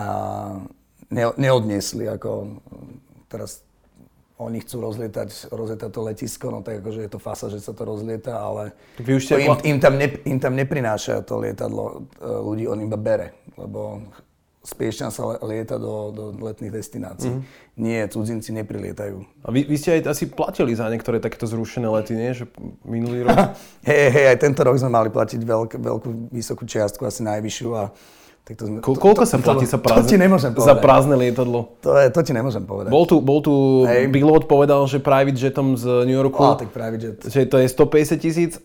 A 0.00 0.08
ne, 1.12 1.24
neodniesli, 1.36 2.08
ako 2.08 2.60
teraz 3.28 3.60
oni 4.34 4.58
chcú 4.66 4.82
rozlietať, 4.82 5.54
rozlietať 5.54 5.90
to 5.94 6.00
letisko, 6.02 6.46
no 6.50 6.58
tak 6.66 6.82
akože 6.82 7.06
je 7.06 7.10
to 7.10 7.22
fasa, 7.22 7.46
že 7.46 7.62
sa 7.62 7.70
to 7.70 7.86
rozlieta, 7.86 8.34
ale 8.34 8.74
Vy 8.98 9.22
už 9.22 9.30
im, 9.38 9.54
im, 9.62 9.78
tam 9.78 9.94
ne, 9.94 10.10
im 10.26 10.38
tam 10.42 10.58
neprináša 10.58 11.22
to 11.22 11.38
lietadlo 11.38 12.10
e, 12.18 12.26
ľudí, 12.26 12.66
on 12.66 12.82
iba 12.82 12.98
bere, 12.98 13.38
lebo 13.54 14.02
z 14.64 14.72
Piešťan 14.80 15.12
sa 15.12 15.36
lieta 15.44 15.76
do, 15.76 16.08
do 16.08 16.24
letných 16.40 16.72
destinácií. 16.72 17.30
Mm-hmm. 17.30 17.78
Nie, 17.84 18.08
cudzinci 18.08 18.48
neprilietajú. 18.56 19.44
A 19.44 19.52
vy, 19.52 19.68
vy 19.68 19.76
ste 19.76 20.00
aj 20.00 20.16
asi 20.16 20.24
platili 20.32 20.72
za 20.72 20.88
niektoré 20.88 21.20
takéto 21.20 21.44
zrušené 21.44 21.84
lety, 21.84 22.16
nie? 22.16 22.32
Že 22.32 22.48
minulý 22.88 23.22
rok? 23.28 23.52
hej, 23.84 24.08
hej, 24.08 24.26
aj 24.32 24.38
tento 24.40 24.64
rok 24.64 24.80
sme 24.80 24.88
mali 24.88 25.12
platiť 25.12 25.40
veľk, 25.44 25.70
veľkú, 25.78 26.08
vysokú 26.32 26.64
čiastku, 26.64 27.04
asi 27.04 27.20
najvyššiu 27.22 27.68
a 27.76 27.92
tak 28.44 28.60
to 28.60 28.68
sme, 28.68 28.84
Ko, 28.84 28.92
koľko 28.92 29.24
to, 29.24 29.30
sa 29.32 29.36
platí 29.40 29.64
sa 29.64 29.80
prázdne, 29.80 30.04
to 30.04 30.10
ti 30.12 30.16
nemôžem 30.20 30.52
povedať. 30.52 30.68
za 30.68 30.76
prázdne 30.76 31.16
lietadlo? 31.16 31.80
To, 31.80 31.96
je, 31.96 32.12
to 32.12 32.20
ti 32.20 32.32
nemôžem 32.36 32.60
povedať. 32.68 32.92
Bol 32.92 33.08
tu, 33.08 33.16
bol 33.24 33.40
tu 33.40 33.88
hey. 33.88 34.04
Billboard 34.04 34.44
povedal, 34.44 34.84
že 34.84 35.00
private 35.00 35.40
jetom 35.40 35.80
z 35.80 36.04
New 36.04 36.12
Yorku, 36.12 36.44
oh, 36.44 36.52
tak 36.52 36.68
private 36.68 37.00
jet. 37.00 37.18
že 37.24 37.48
to 37.48 37.56
je 37.56 37.66
150 37.72 38.20
tisíc. 38.20 38.60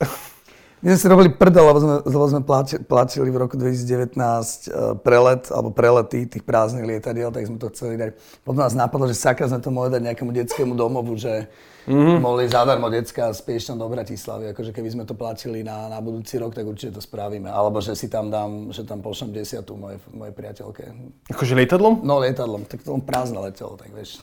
My 0.80 0.96
sme 0.96 1.00
si 1.00 1.08
robili 1.12 1.30
prdel, 1.36 1.64
lebo 1.64 1.80
sme, 1.84 1.96
lebo 2.08 2.26
sme 2.28 2.42
platili 2.88 3.28
v 3.28 3.36
roku 3.36 3.60
2019 3.60 4.16
e, 4.16 4.96
prelet, 5.04 5.44
alebo 5.52 5.76
prelety 5.76 6.24
tých 6.24 6.44
prázdnych 6.48 6.88
lietadiel, 6.88 7.36
tak 7.36 7.52
sme 7.52 7.60
to 7.60 7.68
chceli 7.68 8.00
dať. 8.00 8.16
Potom 8.48 8.64
nás 8.64 8.72
napadlo, 8.72 9.04
že 9.04 9.20
sakra 9.20 9.52
sme 9.52 9.60
to 9.60 9.76
mohli 9.76 9.92
dať 9.92 10.08
nejakému 10.08 10.32
detskému 10.32 10.80
domovu, 10.80 11.20
že 11.20 11.52
mm-hmm. 11.88 12.18
mohli 12.20 12.50
zadarmo 12.50 12.90
decka 12.90 13.32
z 13.32 13.40
Piešťan 13.46 13.78
do 13.80 13.88
Bratislavy. 13.88 14.52
Akože 14.52 14.74
keby 14.74 14.90
sme 14.92 15.04
to 15.06 15.16
platili 15.16 15.64
na, 15.64 15.88
na 15.88 16.00
budúci 16.04 16.36
rok, 16.42 16.58
tak 16.58 16.68
určite 16.68 16.98
to 16.98 17.02
spravíme. 17.04 17.48
Alebo 17.48 17.80
že 17.80 17.96
si 17.96 18.12
tam 18.12 18.28
dám, 18.28 18.74
že 18.76 18.84
tam 18.84 19.00
pošlem 19.00 19.32
desiatu 19.32 19.80
mojej, 19.80 20.02
mojej 20.12 20.34
priateľke. 20.36 20.84
Akože 21.32 21.54
lietadlom? 21.56 22.04
No 22.04 22.20
lietadlom, 22.20 22.66
tak 22.68 22.84
to 22.84 22.98
len 22.98 23.04
prázdne 23.06 23.40
letelo, 23.40 23.80
tak 23.80 23.94
vieš. 23.94 24.20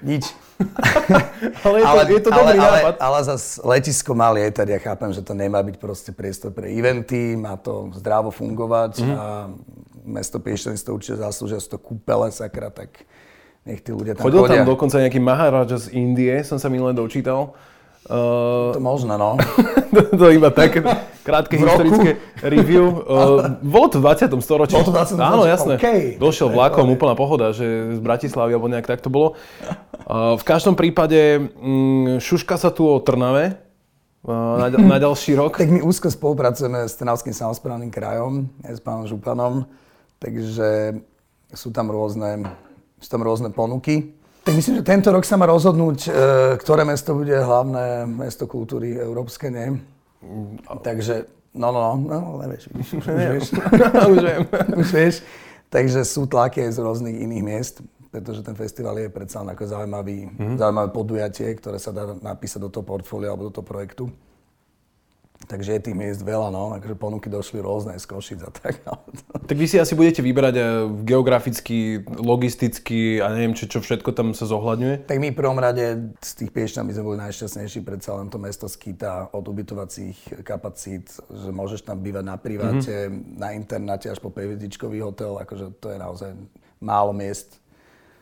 Nič. 0.00 0.24
ale 1.66 1.76
je 1.80 1.84
to, 1.84 1.90
ale, 1.90 2.00
je 2.08 2.22
to 2.22 2.30
dobrý 2.30 2.56
ale, 2.56 2.78
nápad. 2.80 2.94
Ale, 2.96 3.04
ale 3.04 3.18
zase 3.28 3.60
letisko 3.60 4.12
má 4.16 4.32
lietať, 4.32 4.66
ja 4.72 4.78
chápem, 4.80 5.10
že 5.12 5.20
to 5.20 5.36
nemá 5.36 5.60
byť 5.60 5.76
proste 5.76 6.10
priestor 6.14 6.54
pre 6.54 6.72
eventy, 6.72 7.36
má 7.36 7.58
to 7.60 7.92
zdravo 7.98 8.32
fungovať 8.32 9.04
mm-hmm. 9.04 9.16
a 9.18 9.26
mesto 10.06 10.38
Piešťany 10.38 10.78
si 10.78 10.86
to 10.86 10.94
určite 10.94 11.18
zaslúžia, 11.18 11.58
sú 11.58 11.76
to 11.76 11.78
kúpele, 11.82 12.30
sakra, 12.30 12.70
tak 12.70 13.02
nech 13.66 13.82
tí 13.82 13.90
ľudia 13.90 14.14
tam 14.14 14.22
Chodil 14.30 14.40
chodia. 14.46 14.62
tam 14.62 14.70
dokonca 14.70 14.96
nejaký 15.02 15.18
Maharaja 15.18 15.76
z 15.76 15.86
Indie, 15.98 16.38
som 16.46 16.56
sa 16.62 16.70
minule 16.70 16.94
dočítal. 16.94 17.52
Uh, 18.06 18.70
to 18.70 18.78
možno, 18.78 19.18
no. 19.18 19.34
to, 19.94 20.14
to 20.14 20.26
iba 20.30 20.54
tak 20.54 20.78
krátke 21.26 21.58
historické 21.58 22.22
review. 22.38 23.02
Uh, 23.02 23.58
bolo 23.58 23.90
to 23.90 23.98
v 23.98 24.30
20. 24.30 24.30
storočí. 24.38 24.78
Bolo 24.78 24.86
to 24.86 24.94
20. 24.94 25.18
Áno, 25.18 25.42
jasné. 25.42 25.74
Okay. 25.74 26.14
Došiel 26.14 26.54
vlakom, 26.54 26.86
úplná 26.86 27.18
pohoda, 27.18 27.50
že 27.50 27.66
z 27.66 27.98
Bratislavy 27.98 28.54
alebo 28.54 28.70
nejak 28.70 28.86
tak 28.86 29.02
to 29.02 29.10
bolo. 29.10 29.34
Uh, 30.06 30.38
v 30.38 30.44
každom 30.46 30.78
prípade 30.78 31.50
um, 31.58 32.22
šuška 32.22 32.54
sa 32.54 32.70
tu 32.70 32.86
o 32.86 33.02
Trnave 33.02 33.58
uh, 34.22 34.62
na, 34.62 34.70
na 34.94 34.96
ďalší 35.02 35.34
rok. 35.34 35.58
tak 35.58 35.66
my 35.66 35.82
úzko 35.82 36.06
spolupracujeme 36.06 36.86
s 36.86 36.94
Trnavským 36.94 37.34
samozprávnym 37.34 37.90
krajom, 37.90 38.46
aj 38.62 38.78
s 38.78 38.80
pánom 38.86 39.02
Županom, 39.10 39.66
takže 40.22 41.02
sú 41.50 41.74
tam 41.74 41.90
rôzne 41.90 42.46
sú 43.06 43.14
tam 43.14 43.22
rôzne 43.22 43.54
ponuky. 43.54 44.18
Tak 44.42 44.50
myslím, 44.58 44.82
že 44.82 44.90
tento 44.90 45.14
rok 45.14 45.22
sa 45.22 45.38
má 45.38 45.46
rozhodnúť, 45.46 45.98
e, 46.06 46.10
ktoré 46.58 46.82
mesto 46.82 47.14
bude 47.14 47.38
hlavné 47.38 48.02
mesto 48.10 48.50
kultúry 48.50 48.98
európske, 48.98 49.46
nie? 49.46 49.78
Takže, 50.82 51.30
no, 51.54 51.70
no, 51.70 51.94
no, 51.94 52.16
no 52.18 52.30
nevieš, 52.42 52.66
už, 52.74 52.86
už 52.98 53.06
vieš. 53.14 53.54
už 54.14 54.18
viem. 54.26 54.42
už 54.82 54.88
vieš. 54.90 55.14
Takže 55.70 56.02
sú 56.02 56.26
tlaky 56.26 56.66
aj 56.66 56.74
z 56.74 56.78
rôznych 56.82 57.14
iných 57.14 57.42
miest, 57.46 57.74
pretože 58.10 58.42
ten 58.42 58.58
festival 58.58 58.98
je 58.98 59.10
predsa 59.10 59.46
ako 59.46 59.62
zaujímavý, 59.66 60.26
mm-hmm. 60.26 60.58
zaujímavé 60.58 60.88
podujatie, 60.90 61.50
ktoré 61.58 61.78
sa 61.78 61.94
dá 61.94 62.10
napísať 62.18 62.58
do 62.66 62.70
toho 62.70 62.82
portfólia 62.86 63.30
alebo 63.30 63.50
do 63.50 63.54
toho 63.54 63.66
projektu. 63.66 64.10
Takže 65.46 65.78
je 65.78 65.80
tých 65.84 65.96
miest 65.96 66.24
veľa, 66.24 66.48
no, 66.48 66.72
akože 66.80 66.96
ponuky 66.96 67.28
došli 67.28 67.60
rôzne 67.60 67.94
z 68.00 68.06
Košic 68.08 68.40
a 68.42 68.50
tak. 68.50 68.80
Tak 69.46 69.56
vy 69.56 69.66
si 69.68 69.76
asi 69.78 69.94
budete 69.94 70.24
vybrať 70.24 70.54
eh, 70.58 70.66
geograficky, 71.06 72.02
logisticky 72.08 73.20
a 73.22 73.30
neviem, 73.30 73.54
čo, 73.54 73.68
čo 73.68 73.84
všetko 73.84 74.10
tam 74.16 74.34
sa 74.34 74.48
zohľadňuje? 74.48 75.06
Tak 75.06 75.18
my 75.22 75.28
v 75.30 75.38
prvom 75.38 75.60
rade 75.60 76.16
z 76.18 76.30
tých 76.42 76.50
Piešťan 76.50 76.88
by 76.88 76.92
sme 76.96 77.04
boli 77.04 77.18
najšťastnejší, 77.22 77.78
predsa 77.86 78.16
len 78.18 78.32
to 78.32 78.40
mesto 78.40 78.66
skýta 78.66 79.30
od 79.30 79.44
ubytovacích 79.46 80.42
kapacít, 80.42 81.14
že 81.30 81.50
môžeš 81.52 81.86
tam 81.86 82.02
bývať 82.02 82.24
na 82.26 82.36
priváte, 82.40 83.06
mm-hmm. 83.06 83.38
na 83.38 83.54
internáte 83.54 84.10
až 84.10 84.18
po 84.18 84.34
5 84.34 84.58
hotel, 85.04 85.38
akože 85.38 85.78
to 85.78 85.94
je 85.94 85.98
naozaj 86.00 86.30
málo 86.80 87.12
miest 87.14 87.60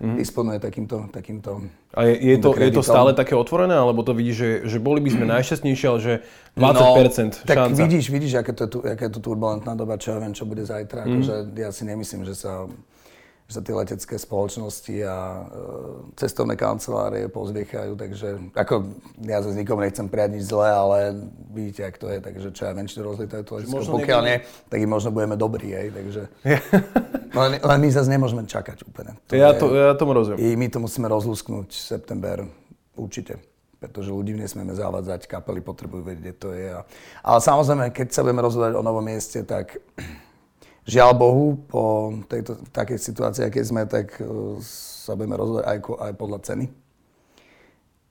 mm-hmm. 0.00 0.16
disponuje 0.18 0.58
takýmto, 0.58 1.08
takýmto 1.10 1.62
A 1.94 2.10
je, 2.10 2.14
je, 2.18 2.36
to, 2.38 2.50
je 2.58 2.70
to 2.74 2.82
stále 2.82 3.14
také 3.14 3.38
otvorené, 3.38 3.74
alebo 3.74 4.02
to 4.02 4.14
vidíš, 4.14 4.36
že, 4.36 4.50
že 4.66 4.78
boli 4.82 4.98
by 4.98 5.10
sme 5.14 5.24
najšťastnejší, 5.30 5.84
ale 5.86 5.98
že 6.00 6.12
20% 6.58 6.58
no, 6.58 7.46
tak 7.46 7.56
šanca? 7.56 7.78
vidíš, 7.78 8.04
vidíš, 8.10 8.32
aké 8.42 8.52
to, 8.52 8.66
aké 8.82 9.06
je 9.06 9.12
to 9.14 9.20
turbulentná 9.22 9.74
doba, 9.78 9.98
čo 9.98 10.14
ja 10.14 10.18
viem, 10.18 10.34
čo 10.34 10.46
bude 10.46 10.66
zajtra. 10.66 11.06
Mm. 11.06 11.10
Akože 11.10 11.34
ja 11.54 11.70
si 11.70 11.82
nemyslím, 11.86 12.22
že 12.26 12.34
sa 12.34 12.66
že 13.54 13.62
sa 13.62 13.62
tie 13.62 13.70
letecké 13.70 14.18
spoločnosti 14.18 14.96
a 15.06 15.14
e, 15.14 15.42
cestovné 16.18 16.58
kancelárie 16.58 17.30
pozviechajú, 17.30 17.94
takže 17.94 18.50
ako 18.50 18.98
ja 19.22 19.38
zase 19.38 19.54
nikomu 19.54 19.86
nechcem 19.86 20.10
prijať 20.10 20.30
nič 20.34 20.44
zlé, 20.50 20.74
ale 20.74 20.98
vidíte, 21.54 21.86
ak 21.86 21.96
to 22.02 22.10
je, 22.10 22.18
takže 22.18 22.50
čo 22.50 22.62
ja 22.66 22.74
to 22.74 23.00
rozlietajú 23.06 23.42
to 23.46 23.52
letisko, 23.62 23.94
pokiaľ 23.94 24.20
nie, 24.26 24.36
tak 24.42 24.78
im 24.82 24.90
možno 24.90 25.14
budeme 25.14 25.38
dobrí, 25.38 25.70
hej, 25.70 25.94
takže 25.94 26.22
len, 27.38 27.50
len 27.62 27.78
my 27.78 27.88
zase 27.94 28.10
nemôžeme 28.10 28.42
čakať 28.42 28.82
úplne. 28.90 29.14
To 29.30 29.38
ja, 29.38 29.54
je, 29.54 29.62
to, 29.62 29.66
ja 29.70 29.94
tomu 29.94 30.18
rozumiem. 30.18 30.42
I 30.42 30.58
my 30.58 30.66
to 30.66 30.82
musíme 30.82 31.06
rozlúsknuť 31.06 31.70
september, 31.70 32.50
určite 32.98 33.38
pretože 33.84 34.16
ľudí 34.16 34.32
nesmieme 34.32 34.72
zavádzať, 34.72 35.28
kapely 35.28 35.60
potrebujú 35.60 36.08
vedieť, 36.08 36.20
kde 36.24 36.34
to 36.40 36.48
je. 36.56 36.72
Ale 37.20 37.38
samozrejme, 37.44 37.92
keď 37.92 38.16
sa 38.16 38.24
budeme 38.24 38.40
rozhodovať 38.40 38.80
o 38.80 38.86
novom 38.86 39.04
mieste, 39.04 39.44
tak 39.44 39.76
Žiaľ 40.84 41.10
Bohu, 41.16 41.46
po 41.64 42.12
tejto, 42.28 42.60
takej 42.68 43.00
situácii, 43.00 43.48
aké 43.48 43.64
sme, 43.64 43.88
tak 43.88 44.20
uh, 44.20 44.60
sa 44.60 45.16
budeme 45.16 45.40
rozhodovať 45.40 45.64
aj, 45.64 45.78
aj 45.80 46.12
podľa 46.20 46.38
ceny. 46.44 46.66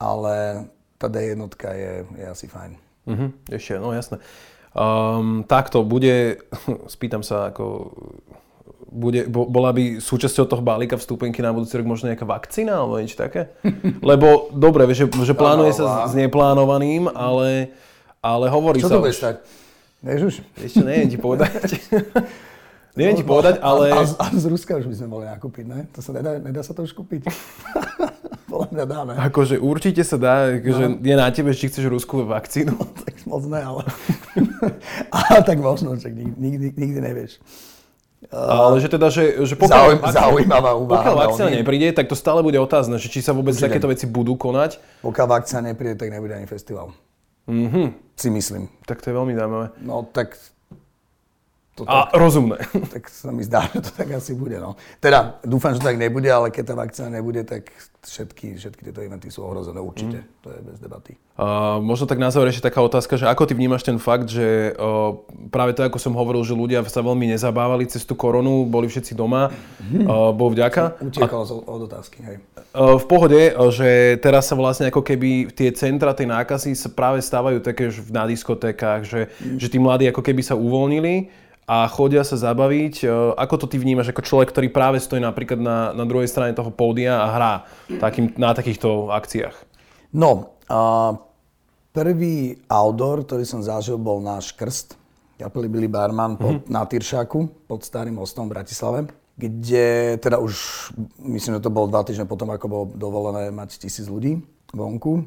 Ale 0.02 0.66
tá 0.98 1.06
D 1.06 1.16
jednotka 1.22 1.70
je, 1.74 2.02
je 2.18 2.26
asi 2.26 2.46
fajn. 2.50 2.72
Mm-hmm, 3.04 3.30
ešte, 3.54 3.74
no 3.78 3.94
jasné. 3.94 4.18
Um, 4.74 5.46
takto 5.46 5.86
bude, 5.86 6.42
spýtam 6.94 7.22
sa, 7.22 7.54
ako 7.54 7.94
bude, 8.94 9.26
bola 9.30 9.74
by 9.74 9.98
súčasťou 9.98 10.46
toho 10.46 10.62
balíka 10.62 10.98
vstúpenky 11.02 11.42
na 11.42 11.50
budúci 11.50 11.78
rok 11.82 11.90
možno 11.90 12.14
nejaká 12.14 12.30
vakcína 12.30 12.78
alebo 12.78 13.02
niečo 13.02 13.18
také? 13.18 13.54
Lebo 14.10 14.54
dobre, 14.54 14.86
že, 14.94 15.10
že 15.10 15.34
plánuje 15.34 15.78
sa 15.78 16.06
s 16.06 16.14
neplánovaným, 16.14 17.10
ale, 17.10 17.74
ale 18.22 18.46
hovorí 18.54 18.82
Čo 18.82 18.90
sa... 18.90 18.94
Čo 18.94 18.98
to 18.98 19.06
bude 19.06 19.18
stať? 19.18 19.36
Vieš 20.04 20.22
už? 20.30 20.36
Ešte 20.62 20.82
neviem 20.86 21.10
ti 21.10 21.18
povedať. 21.18 21.70
Neviem 22.94 23.16
ti 23.18 23.26
povedať, 23.26 23.58
ale... 23.58 23.90
A, 23.90 24.06
a, 24.06 24.26
a 24.30 24.38
z 24.38 24.46
Ruska 24.46 24.78
už 24.78 24.86
by 24.86 24.96
sme 25.02 25.08
mohli 25.10 25.26
nakúpiť, 25.26 25.66
ne? 25.66 25.90
To 25.98 26.00
sa 26.06 26.14
nedá, 26.14 26.38
nedá 26.38 26.62
sa 26.62 26.78
to 26.78 26.86
už 26.86 26.94
kúpiť. 26.94 27.26
Podľa 28.54 28.68
mňa 28.70 28.86
dá, 28.86 29.00
ne? 29.10 29.14
Akože 29.18 29.58
určite 29.58 30.06
sa 30.06 30.22
dá, 30.22 30.54
akože 30.62 30.86
no. 30.94 31.02
je 31.02 31.16
na 31.18 31.28
tebe, 31.34 31.58
či 31.58 31.74
chceš 31.74 31.90
ruskú 31.90 32.22
vakcínu. 32.22 32.78
No, 32.78 32.86
tak 32.94 33.18
moc 33.26 33.42
ne, 33.50 33.62
ale... 33.66 33.82
ale 35.18 35.40
tak 35.42 35.58
možno, 35.58 35.98
že 35.98 36.14
nikdy, 36.14 36.70
nikdy 36.78 37.00
nevieš. 37.02 37.42
Ale 38.30 38.80
že 38.80 38.88
teda, 38.88 39.10
že, 39.10 39.42
že 39.42 39.58
pokiaľ, 39.58 40.00
Zaujím, 40.00 40.02
zaujímavá 40.14 40.72
úvaha. 40.78 41.02
Pokiaľ 41.02 41.16
vakcína 41.18 41.50
nepríde, 41.60 41.98
tak 41.98 42.08
to 42.08 42.16
stále 42.16 42.40
bude 42.46 42.56
otázne, 42.62 42.96
že 43.02 43.10
či 43.12 43.20
sa 43.20 43.36
vôbec 43.36 43.58
Určite. 43.58 43.74
takéto 43.74 43.90
veci 43.90 44.06
budú 44.08 44.38
konať. 44.38 44.80
Pokiaľ 45.02 45.28
vakcína 45.28 45.74
nepríde, 45.74 45.98
tak 45.98 46.14
nebude 46.14 46.38
ani 46.38 46.48
festival. 46.48 46.94
Mhm. 47.50 48.16
Si 48.16 48.30
myslím. 48.30 48.70
Tak 48.86 49.02
to 49.02 49.10
je 49.12 49.16
veľmi 49.18 49.34
zaujímavé. 49.34 49.68
No 49.82 50.06
tak 50.08 50.38
to 51.74 51.90
a 51.90 52.06
tak, 52.06 52.22
rozumné. 52.22 52.62
Tak 52.94 53.10
sa 53.10 53.34
mi 53.34 53.42
zdá, 53.42 53.66
že 53.74 53.82
to 53.82 53.92
tak 53.98 54.14
asi 54.14 54.38
bude. 54.38 54.62
No. 54.62 54.78
Teda 55.02 55.42
dúfam, 55.42 55.74
že 55.74 55.82
to 55.82 55.90
tak 55.90 55.98
nebude, 55.98 56.30
ale 56.30 56.54
keď 56.54 56.64
tá 56.70 56.76
vakcína 56.78 57.10
nebude, 57.10 57.42
tak 57.42 57.74
všetky, 58.06 58.62
všetky 58.62 58.82
tieto 58.86 59.02
eventy 59.02 59.34
sú 59.34 59.42
ohrozené 59.42 59.82
určite. 59.82 60.22
Mm. 60.22 60.30
To 60.46 60.48
je 60.54 60.60
bez 60.62 60.78
debaty. 60.78 61.18
Uh, 61.34 61.82
možno 61.82 62.06
tak 62.06 62.22
na 62.22 62.30
záver 62.30 62.54
ešte 62.54 62.70
taká 62.70 62.78
otázka, 62.86 63.18
že 63.18 63.26
ako 63.26 63.50
ty 63.50 63.58
vnímaš 63.58 63.82
ten 63.82 63.98
fakt, 63.98 64.30
že 64.30 64.78
uh, 64.78 65.18
práve 65.50 65.74
to, 65.74 65.82
ako 65.82 65.98
som 65.98 66.14
hovoril, 66.14 66.46
že 66.46 66.54
ľudia 66.54 66.86
sa 66.86 67.02
veľmi 67.02 67.26
nezabávali 67.34 67.90
cez 67.90 68.06
tú 68.06 68.14
koronu, 68.14 68.70
boli 68.70 68.86
všetci 68.86 69.18
doma, 69.18 69.50
mm. 69.82 70.06
uh, 70.06 70.30
bol 70.30 70.54
vďaka. 70.54 71.02
Utiekalo 71.02 71.42
a, 71.42 71.54
od 71.74 71.82
otázky, 71.90 72.22
hej. 72.22 72.38
Uh, 72.78 73.02
v 73.02 73.06
pohode, 73.10 73.42
že 73.74 74.22
teraz 74.22 74.46
sa 74.46 74.54
vlastne 74.54 74.94
ako 74.94 75.02
keby 75.02 75.50
tie 75.50 75.74
centra 75.74 76.14
tej 76.14 76.30
nákazy 76.30 76.78
sa 76.78 76.94
práve 76.94 77.18
stávajú 77.18 77.66
také 77.66 77.90
na 78.14 78.30
diskotékach, 78.30 79.02
že, 79.02 79.34
mm. 79.42 79.58
že 79.58 79.68
tí 79.74 79.82
mladí 79.82 80.06
ako 80.14 80.22
keby 80.22 80.46
sa 80.46 80.54
uvoľnili 80.54 81.42
a 81.64 81.88
chodia 81.88 82.28
sa 82.28 82.36
zabaviť. 82.36 82.96
E, 83.04 83.08
ako 83.40 83.56
to 83.64 83.66
ty 83.72 83.78
vnímaš 83.80 84.12
ako 84.12 84.26
človek, 84.26 84.52
ktorý 84.52 84.68
práve 84.72 84.98
stojí 85.00 85.24
napríklad 85.24 85.60
na, 85.60 85.92
na 85.96 86.04
druhej 86.04 86.28
strane 86.28 86.52
toho 86.52 86.70
pódia 86.70 87.24
a 87.24 87.28
hrá 87.32 87.54
takým, 88.00 88.36
na 88.36 88.52
takýchto 88.52 89.12
akciách? 89.12 89.56
No, 90.14 90.60
uh, 90.70 91.18
prvý 91.90 92.62
outdoor, 92.70 93.26
ktorý 93.26 93.44
som 93.48 93.66
zažil, 93.66 93.98
bol 93.98 94.22
náš 94.22 94.54
krst. 94.54 95.00
Kapely 95.34 95.66
Billy 95.66 95.90
Barman 95.90 96.38
pod, 96.38 96.62
mm-hmm. 96.62 96.70
na 96.70 96.86
Tyršáku 96.86 97.66
pod 97.66 97.82
Starým 97.82 98.22
mostom 98.22 98.46
v 98.46 98.54
Bratislave 98.54 99.10
kde 99.34 100.18
teda 100.22 100.38
už, 100.38 100.54
myslím, 101.18 101.58
že 101.58 101.66
to 101.66 101.74
bolo 101.74 101.90
dva 101.90 102.06
týždne 102.06 102.30
potom, 102.30 102.54
ako 102.54 102.66
bolo 102.70 102.86
dovolené 102.94 103.50
mať 103.50 103.82
tisíc 103.82 104.06
ľudí 104.06 104.46
vonku. 104.74 105.26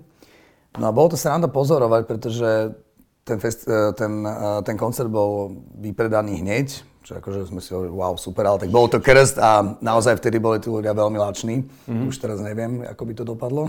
No 0.77 0.85
a 0.87 0.95
bolo 0.95 1.11
to 1.11 1.19
sranda 1.19 1.51
pozorovať, 1.51 2.03
pretože 2.07 2.77
ten, 3.27 3.39
fest, 3.43 3.67
e, 3.67 3.93
ten, 3.99 4.23
e, 4.23 4.63
ten 4.63 4.79
koncert 4.79 5.11
bol 5.11 5.51
vypredaný 5.83 6.47
hneď, 6.47 6.87
čo 7.03 7.19
akože 7.19 7.51
sme 7.51 7.59
si 7.59 7.75
hovorili, 7.75 7.91
wow, 7.91 8.15
super, 8.15 8.47
ale 8.47 8.63
tak 8.63 8.71
bol 8.71 8.87
to 8.87 9.03
krst 9.03 9.43
a 9.43 9.79
naozaj 9.83 10.23
vtedy 10.23 10.39
boli 10.39 10.63
tí 10.63 10.71
ľudia 10.71 10.95
veľmi 10.95 11.19
lační. 11.19 11.67
Mm-hmm. 11.67 12.07
Už 12.07 12.17
teraz 12.23 12.39
neviem, 12.39 12.87
ako 12.87 13.03
by 13.03 13.13
to 13.19 13.25
dopadlo. 13.27 13.63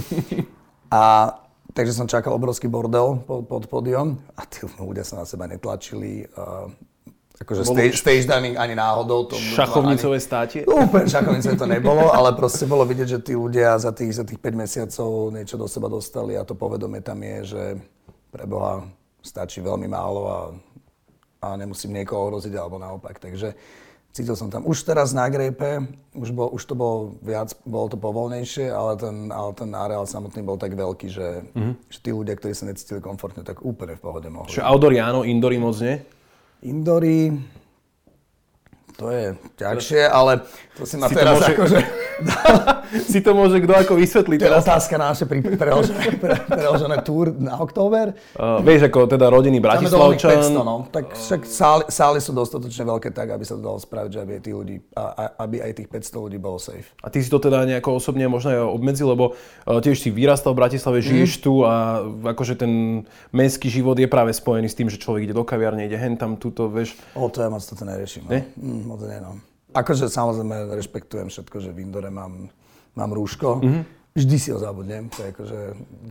a 0.96 1.32
takže 1.76 1.92
som 1.92 2.08
čakal 2.08 2.32
obrovský 2.32 2.72
bordel 2.72 3.20
pod, 3.28 3.44
pod 3.44 3.64
pódium 3.68 4.16
a 4.32 4.48
tí 4.48 4.64
ľudia 4.80 5.04
sa 5.04 5.20
na 5.20 5.24
seba 5.28 5.44
netlačili. 5.44 6.24
Uh, 6.32 6.72
akože 7.40 7.64
stage, 7.64 7.96
stage 7.96 8.24
ani 8.32 8.76
náhodou. 8.76 9.24
To 9.32 9.36
šachovnicové 9.40 10.20
ani, 10.20 10.24
státie? 10.24 10.60
Úplne 10.68 11.08
šachovnicové 11.08 11.56
to 11.56 11.68
nebolo, 11.68 12.12
ale 12.12 12.36
proste 12.36 12.68
bolo 12.68 12.84
vidieť, 12.84 13.08
že 13.16 13.18
tí 13.24 13.32
ľudia 13.32 13.80
za 13.80 13.96
tých, 13.96 14.20
za 14.20 14.24
tých 14.28 14.36
5 14.36 14.52
mesiacov 14.60 15.32
niečo 15.32 15.56
do 15.56 15.64
seba 15.64 15.88
dostali 15.88 16.36
a 16.36 16.44
to 16.44 16.52
povedomie 16.52 17.00
tam 17.00 17.16
je, 17.24 17.56
že 17.56 17.62
pre 18.30 18.46
Boha 18.46 18.86
stačí 19.20 19.60
veľmi 19.60 19.90
málo 19.90 20.22
a, 20.26 20.40
a 21.44 21.48
nemusím 21.58 21.92
niekoho 21.92 22.30
ohroziť 22.30 22.54
alebo 22.56 22.80
naopak. 22.80 23.20
Takže 23.20 23.52
cítil 24.10 24.34
som 24.34 24.50
tam 24.50 24.66
už 24.66 24.82
teraz 24.82 25.14
na 25.14 25.28
Grejpe, 25.30 25.86
už, 26.16 26.30
bol, 26.34 26.48
už 26.50 26.62
to 26.66 26.74
bolo 26.74 27.20
viac, 27.22 27.54
bolo 27.62 27.86
to 27.90 27.98
povolnejšie, 28.00 28.70
ale 28.70 28.98
ten, 28.98 29.16
ale 29.30 29.50
ten 29.54 29.70
areál 29.74 30.06
samotný 30.06 30.42
bol 30.42 30.58
tak 30.58 30.74
veľký, 30.74 31.08
že, 31.10 31.44
mm-hmm. 31.54 31.74
že 31.86 31.98
tí 32.02 32.10
ľudia, 32.10 32.34
ktorí 32.34 32.54
sa 32.54 32.66
necítili 32.66 32.98
komfortne, 32.98 33.46
tak 33.46 33.62
úplne 33.62 33.94
v 33.94 34.02
pohode 34.02 34.28
mohli. 34.32 34.50
Čiže 34.50 34.66
outdoor 34.66 34.94
áno, 34.98 35.22
indory 35.22 35.60
moc 35.62 35.78
nie? 35.78 36.00
Indory, 36.60 37.32
to 39.00 39.08
je 39.08 39.32
ťažšie, 39.56 40.02
ale 40.12 40.44
to 40.76 40.84
si 40.84 41.00
ma 41.00 41.08
si 41.08 41.16
teraz 41.16 41.40
môže, 41.40 41.52
akože... 41.56 41.78
si 43.12 43.18
to 43.24 43.32
môže 43.32 43.56
kto 43.64 43.72
ako 43.72 43.92
vysvetliť 43.96 44.38
to 44.40 44.44
teraz. 44.44 44.60
Je 44.60 44.68
otázka 44.68 44.94
na 45.00 45.06
naše 45.16 45.24
preložené, 45.24 46.20
preložené 46.44 46.96
túr 47.00 47.32
na 47.32 47.56
október. 47.56 48.12
Uh, 48.36 48.60
vieš, 48.60 48.92
ako 48.92 49.08
teda 49.08 49.32
rodiny 49.32 49.56
Bratislavčan. 49.56 50.52
500, 50.52 50.68
no. 50.68 50.84
Tak 50.92 51.16
však 51.16 51.40
sály, 51.48 51.84
sály 51.88 52.20
sú 52.20 52.36
dostatočne 52.36 52.84
veľké 52.84 53.08
tak, 53.16 53.32
aby 53.32 53.44
sa 53.48 53.56
to 53.56 53.64
dalo 53.64 53.80
spraviť, 53.80 54.10
že 54.12 54.18
aby 54.20 54.32
aj, 54.36 54.42
tí 54.44 54.50
ľudí, 54.52 54.76
aby 55.40 55.56
aj 55.64 55.72
tých 55.80 55.88
500 55.88 56.24
ľudí 56.28 56.36
bolo 56.36 56.60
safe. 56.60 56.92
A 57.00 57.08
ty 57.08 57.24
si 57.24 57.32
to 57.32 57.40
teda 57.40 57.64
nejako 57.64 57.96
osobne 57.96 58.28
možno 58.28 58.52
aj 58.52 58.60
obmedzil, 58.68 59.08
lebo 59.16 59.32
uh, 59.32 59.80
tiež 59.80 59.96
si 59.96 60.12
vyrastal 60.12 60.52
v 60.52 60.60
Bratislave, 60.60 61.00
žiješ 61.00 61.40
mm. 61.40 61.42
tu 61.44 61.64
a 61.64 62.04
akože 62.36 62.60
ten 62.60 63.04
mestský 63.32 63.72
život 63.72 63.96
je 63.96 64.04
práve 64.04 64.36
spojený 64.36 64.68
s 64.68 64.76
tým, 64.76 64.92
že 64.92 65.00
človek 65.00 65.24
ide 65.24 65.32
do 65.32 65.40
kaviarne, 65.40 65.88
ide 65.88 65.96
hen 65.96 66.20
tam, 66.20 66.36
tuto, 66.36 66.68
vieš. 66.68 67.00
O, 67.16 67.32
to 67.32 67.40
ja 67.40 67.48
moc 67.48 67.64
toto 67.64 67.88
neriešim. 67.88 68.28
No. 68.28 68.36
Ne? 68.36 68.40
Mm, 68.60 68.89
moc 68.90 69.00
no. 69.06 69.38
Akože 69.70 70.10
samozrejme 70.10 70.74
rešpektujem 70.74 71.30
všetko, 71.30 71.56
že 71.62 71.70
v 71.70 71.86
Indore 71.86 72.10
mám, 72.10 72.50
mám 72.98 73.10
rúško. 73.14 73.62
Mm-hmm. 73.62 74.00
Vždy 74.10 74.36
si 74.42 74.50
ho 74.50 74.58
zabudnem, 74.58 75.06
to 75.06 75.22
je 75.22 75.30
akože, 75.30 75.60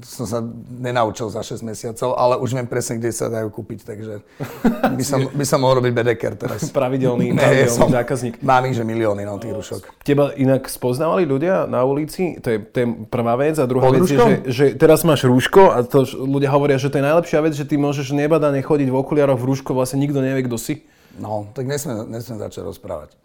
som 0.08 0.24
sa 0.24 0.40
nenaučil 0.72 1.28
za 1.28 1.44
6 1.44 1.68
mesiacov, 1.68 2.16
ale 2.16 2.40
už 2.40 2.56
viem 2.56 2.64
presne, 2.64 2.96
kde 2.96 3.12
sa 3.12 3.28
dajú 3.28 3.52
kúpiť, 3.52 3.84
takže 3.84 4.24
by 4.98 5.04
som, 5.04 5.28
by 5.28 5.44
som 5.44 5.60
mohol 5.60 5.84
robiť 5.84 5.92
bedeker 5.92 6.40
teraz. 6.40 6.64
Pravidelný, 6.80 7.36
pravidelný 7.36 7.68
som, 7.68 7.92
zákazník. 7.92 8.40
Mám 8.40 8.72
ich, 8.72 8.80
že 8.80 8.88
milióny 8.88 9.28
no, 9.28 9.36
tých 9.36 9.52
rúšok. 9.52 10.00
Teba 10.00 10.32
inak 10.40 10.72
spoznávali 10.72 11.28
ľudia 11.28 11.68
na 11.68 11.84
ulici? 11.84 12.40
To 12.40 12.48
je, 12.48 12.64
to 12.72 12.78
je 12.80 12.88
prvá 13.12 13.36
vec. 13.36 13.60
A 13.60 13.68
druhá 13.68 13.92
Pod 13.92 14.00
vec 14.00 14.08
je, 14.08 14.16
že, 14.16 14.36
že, 14.48 14.66
teraz 14.80 15.04
máš 15.04 15.28
rúško 15.28 15.76
a 15.76 15.84
to 15.84 16.08
ľudia 16.08 16.56
hovoria, 16.56 16.80
že 16.80 16.88
to 16.88 17.04
je 17.04 17.06
najlepšia 17.06 17.44
vec, 17.44 17.52
že 17.52 17.68
ty 17.68 17.76
môžeš 17.76 18.16
nebadane 18.16 18.64
chodiť 18.64 18.88
v 18.88 18.96
okuliároch 18.96 19.44
v 19.44 19.44
rúško, 19.44 19.76
vlastne 19.76 20.00
nikto 20.00 20.24
nevie, 20.24 20.48
kto 20.48 20.56
si. 20.56 20.88
No, 21.18 21.50
tak 21.56 21.66
nesmiem, 21.66 22.06
nesmiem 22.12 22.38
začať 22.38 22.68
rozprávať. 22.68 23.18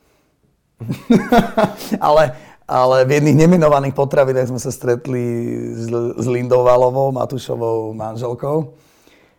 ale, 2.01 2.35
ale 2.65 2.97
v 3.05 3.21
jedných 3.21 3.47
nemenovaných 3.47 3.95
potravinách 3.95 4.51
sme 4.51 4.61
sa 4.63 4.73
stretli 4.73 5.23
s, 5.77 5.87
s 6.17 6.27
Lindou 6.27 6.65
Valovou, 6.65 7.13
Matušovou 7.13 7.93
manželkou. 7.93 8.73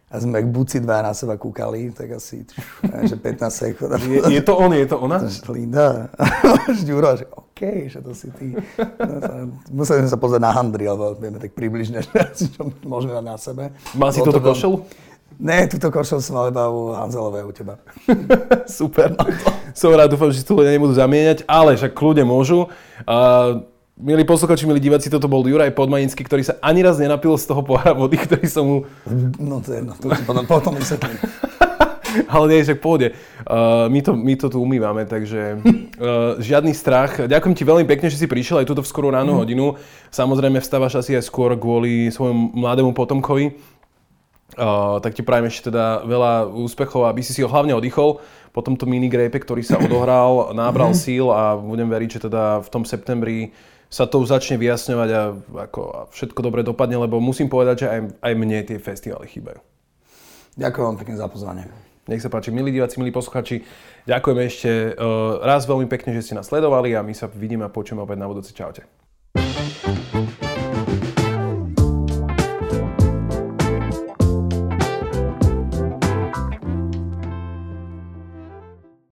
A 0.05 0.21
sme 0.21 0.37
jak 0.37 0.47
buci 0.47 0.77
dva 0.79 1.01
na 1.01 1.11
seba 1.17 1.35
kúkali, 1.35 1.91
tak 1.91 2.21
asi 2.21 2.45
že 3.03 3.17
15 3.17 3.49
sekúnd. 3.49 3.89
Je, 4.05 4.37
je 4.37 4.41
to 4.45 4.53
on, 4.53 4.71
je 4.71 4.87
to 4.87 5.01
ona? 5.01 5.17
Linda. 5.55 6.07
Žďuro, 6.71 7.09
že 7.19 7.25
OK, 7.33 7.61
že 7.89 7.99
to 8.05 8.13
si 8.13 8.29
ty. 8.37 8.53
Museli 9.73 10.05
sme 10.05 10.11
sa 10.13 10.19
pozrieť 10.21 10.43
na 10.45 10.53
handry, 10.53 10.85
alebo 10.87 11.17
vieme 11.17 11.41
tak 11.41 11.51
približne, 11.57 12.05
že 12.05 12.47
čo 12.53 12.69
môžeme 12.85 13.17
mať 13.17 13.25
na 13.25 13.35
sebe. 13.35 13.63
Mal 13.97 14.13
si 14.13 14.21
toto 14.21 14.39
košelu? 14.39 14.77
Ne, 15.35 15.67
túto 15.67 15.91
košel 15.91 16.23
som 16.23 16.39
mal 16.39 16.47
iba 16.47 16.71
u 16.71 16.95
Hanzelovej 16.95 17.43
u 17.43 17.51
teba. 17.51 17.75
Super. 18.71 19.19
som 19.75 19.91
rád, 19.91 20.15
dúfam, 20.15 20.31
že 20.31 20.39
si 20.39 20.47
tu 20.47 20.55
ľudia 20.55 20.71
nebudú 20.71 20.95
zamieňať, 20.95 21.43
ale 21.43 21.75
však 21.75 21.91
kľudne 21.91 22.23
môžu. 22.23 22.71
Uh, 23.03 23.67
Milí 23.95 24.27
posluchači, 24.27 24.67
milí 24.67 24.83
diváci, 24.83 25.07
toto 25.07 25.31
bol 25.31 25.39
Juraj 25.47 25.71
Podmanický, 25.71 26.27
ktorý 26.27 26.43
sa 26.43 26.59
ani 26.59 26.83
raz 26.83 26.99
nenapil 26.99 27.31
z 27.39 27.47
toho 27.47 27.63
pohára 27.63 27.95
vody, 27.95 28.19
ktorý 28.19 28.43
som 28.43 28.67
mu... 28.67 28.77
No 29.39 29.63
to 29.63 29.71
je 29.71 29.79
jedno, 29.79 29.95
to 29.95 30.11
potom, 30.27 30.43
potom 30.43 30.75
vysvetlím. 30.75 31.15
Ale 32.35 32.51
nie, 32.51 32.67
však 32.67 32.83
pôjde. 32.83 33.15
Uh, 33.47 33.87
my, 33.87 33.99
to, 34.03 34.11
my 34.15 34.33
to 34.35 34.51
tu 34.51 34.59
umývame, 34.59 35.07
takže 35.07 35.63
uh, 35.63 36.35
žiadny 36.43 36.75
strach. 36.75 37.23
Ďakujem 37.23 37.55
ti 37.55 37.63
veľmi 37.63 37.87
pekne, 37.87 38.11
že 38.11 38.19
si 38.19 38.27
prišiel 38.27 38.63
aj 38.63 38.67
túto 38.67 38.83
v 38.83 38.91
skorú 38.91 39.15
ránu 39.15 39.31
mm. 39.31 39.39
hodinu. 39.39 39.65
Samozrejme 40.11 40.59
vstávaš 40.59 40.99
asi 40.99 41.15
aj 41.15 41.23
skôr 41.23 41.55
kvôli 41.55 42.11
svojmu 42.11 42.51
mladému 42.51 42.91
potomkovi. 42.91 43.55
Uh, 44.53 45.01
tak 45.01 45.17
ti 45.17 45.25
prajem 45.25 45.49
ešte 45.49 45.73
teda 45.73 46.05
veľa 46.05 46.53
úspechov, 46.53 47.09
aby 47.09 47.25
si 47.25 47.33
si 47.33 47.41
ho 47.41 47.49
hlavne 47.49 47.73
oddychol 47.73 48.21
po 48.53 48.61
tomto 48.61 48.85
minigrape, 48.85 49.41
ktorý 49.41 49.65
sa 49.65 49.81
odohral, 49.81 50.47
nábral 50.53 50.93
síl 50.93 51.33
a 51.33 51.57
budem 51.57 51.89
veriť, 51.89 52.09
že 52.21 52.23
teda 52.29 52.61
v 52.61 52.69
tom 52.69 52.85
septembri 52.85 53.51
sa 53.89 54.05
to 54.05 54.21
už 54.21 54.29
začne 54.29 54.61
vyjasňovať 54.61 55.09
a, 55.11 55.23
ako, 55.65 55.81
a 55.89 55.99
všetko 56.13 56.39
dobre 56.45 56.61
dopadne, 56.61 57.01
lebo 57.01 57.17
musím 57.17 57.49
povedať, 57.49 57.85
že 57.85 57.87
aj, 57.89 57.99
aj 58.21 58.33
mne 58.37 58.59
tie 58.63 58.77
festivály 58.77 59.25
chýbajú. 59.25 59.59
Ďakujem 60.61 60.85
vám 60.93 60.97
pekne 61.01 61.15
za 61.17 61.27
pozvanie. 61.27 61.65
Nech 62.05 62.21
sa 62.21 62.29
páči, 62.29 62.53
milí 62.53 62.69
diváci, 62.69 63.01
milí 63.01 63.09
posluchači, 63.09 63.65
ďakujeme 64.05 64.41
ešte 64.45 64.93
uh, 64.93 65.41
raz 65.41 65.65
veľmi 65.65 65.89
pekne, 65.89 66.13
že 66.13 66.21
ste 66.21 66.37
nás 66.37 66.45
sledovali 66.45 66.93
a 66.93 67.01
my 67.01 67.17
sa 67.17 67.25
vidíme 67.25 67.65
a 67.65 67.73
počujeme 67.73 68.05
opäť 68.05 68.21
na 68.21 68.29
budúci. 68.29 68.53
Čaute. 68.53 69.04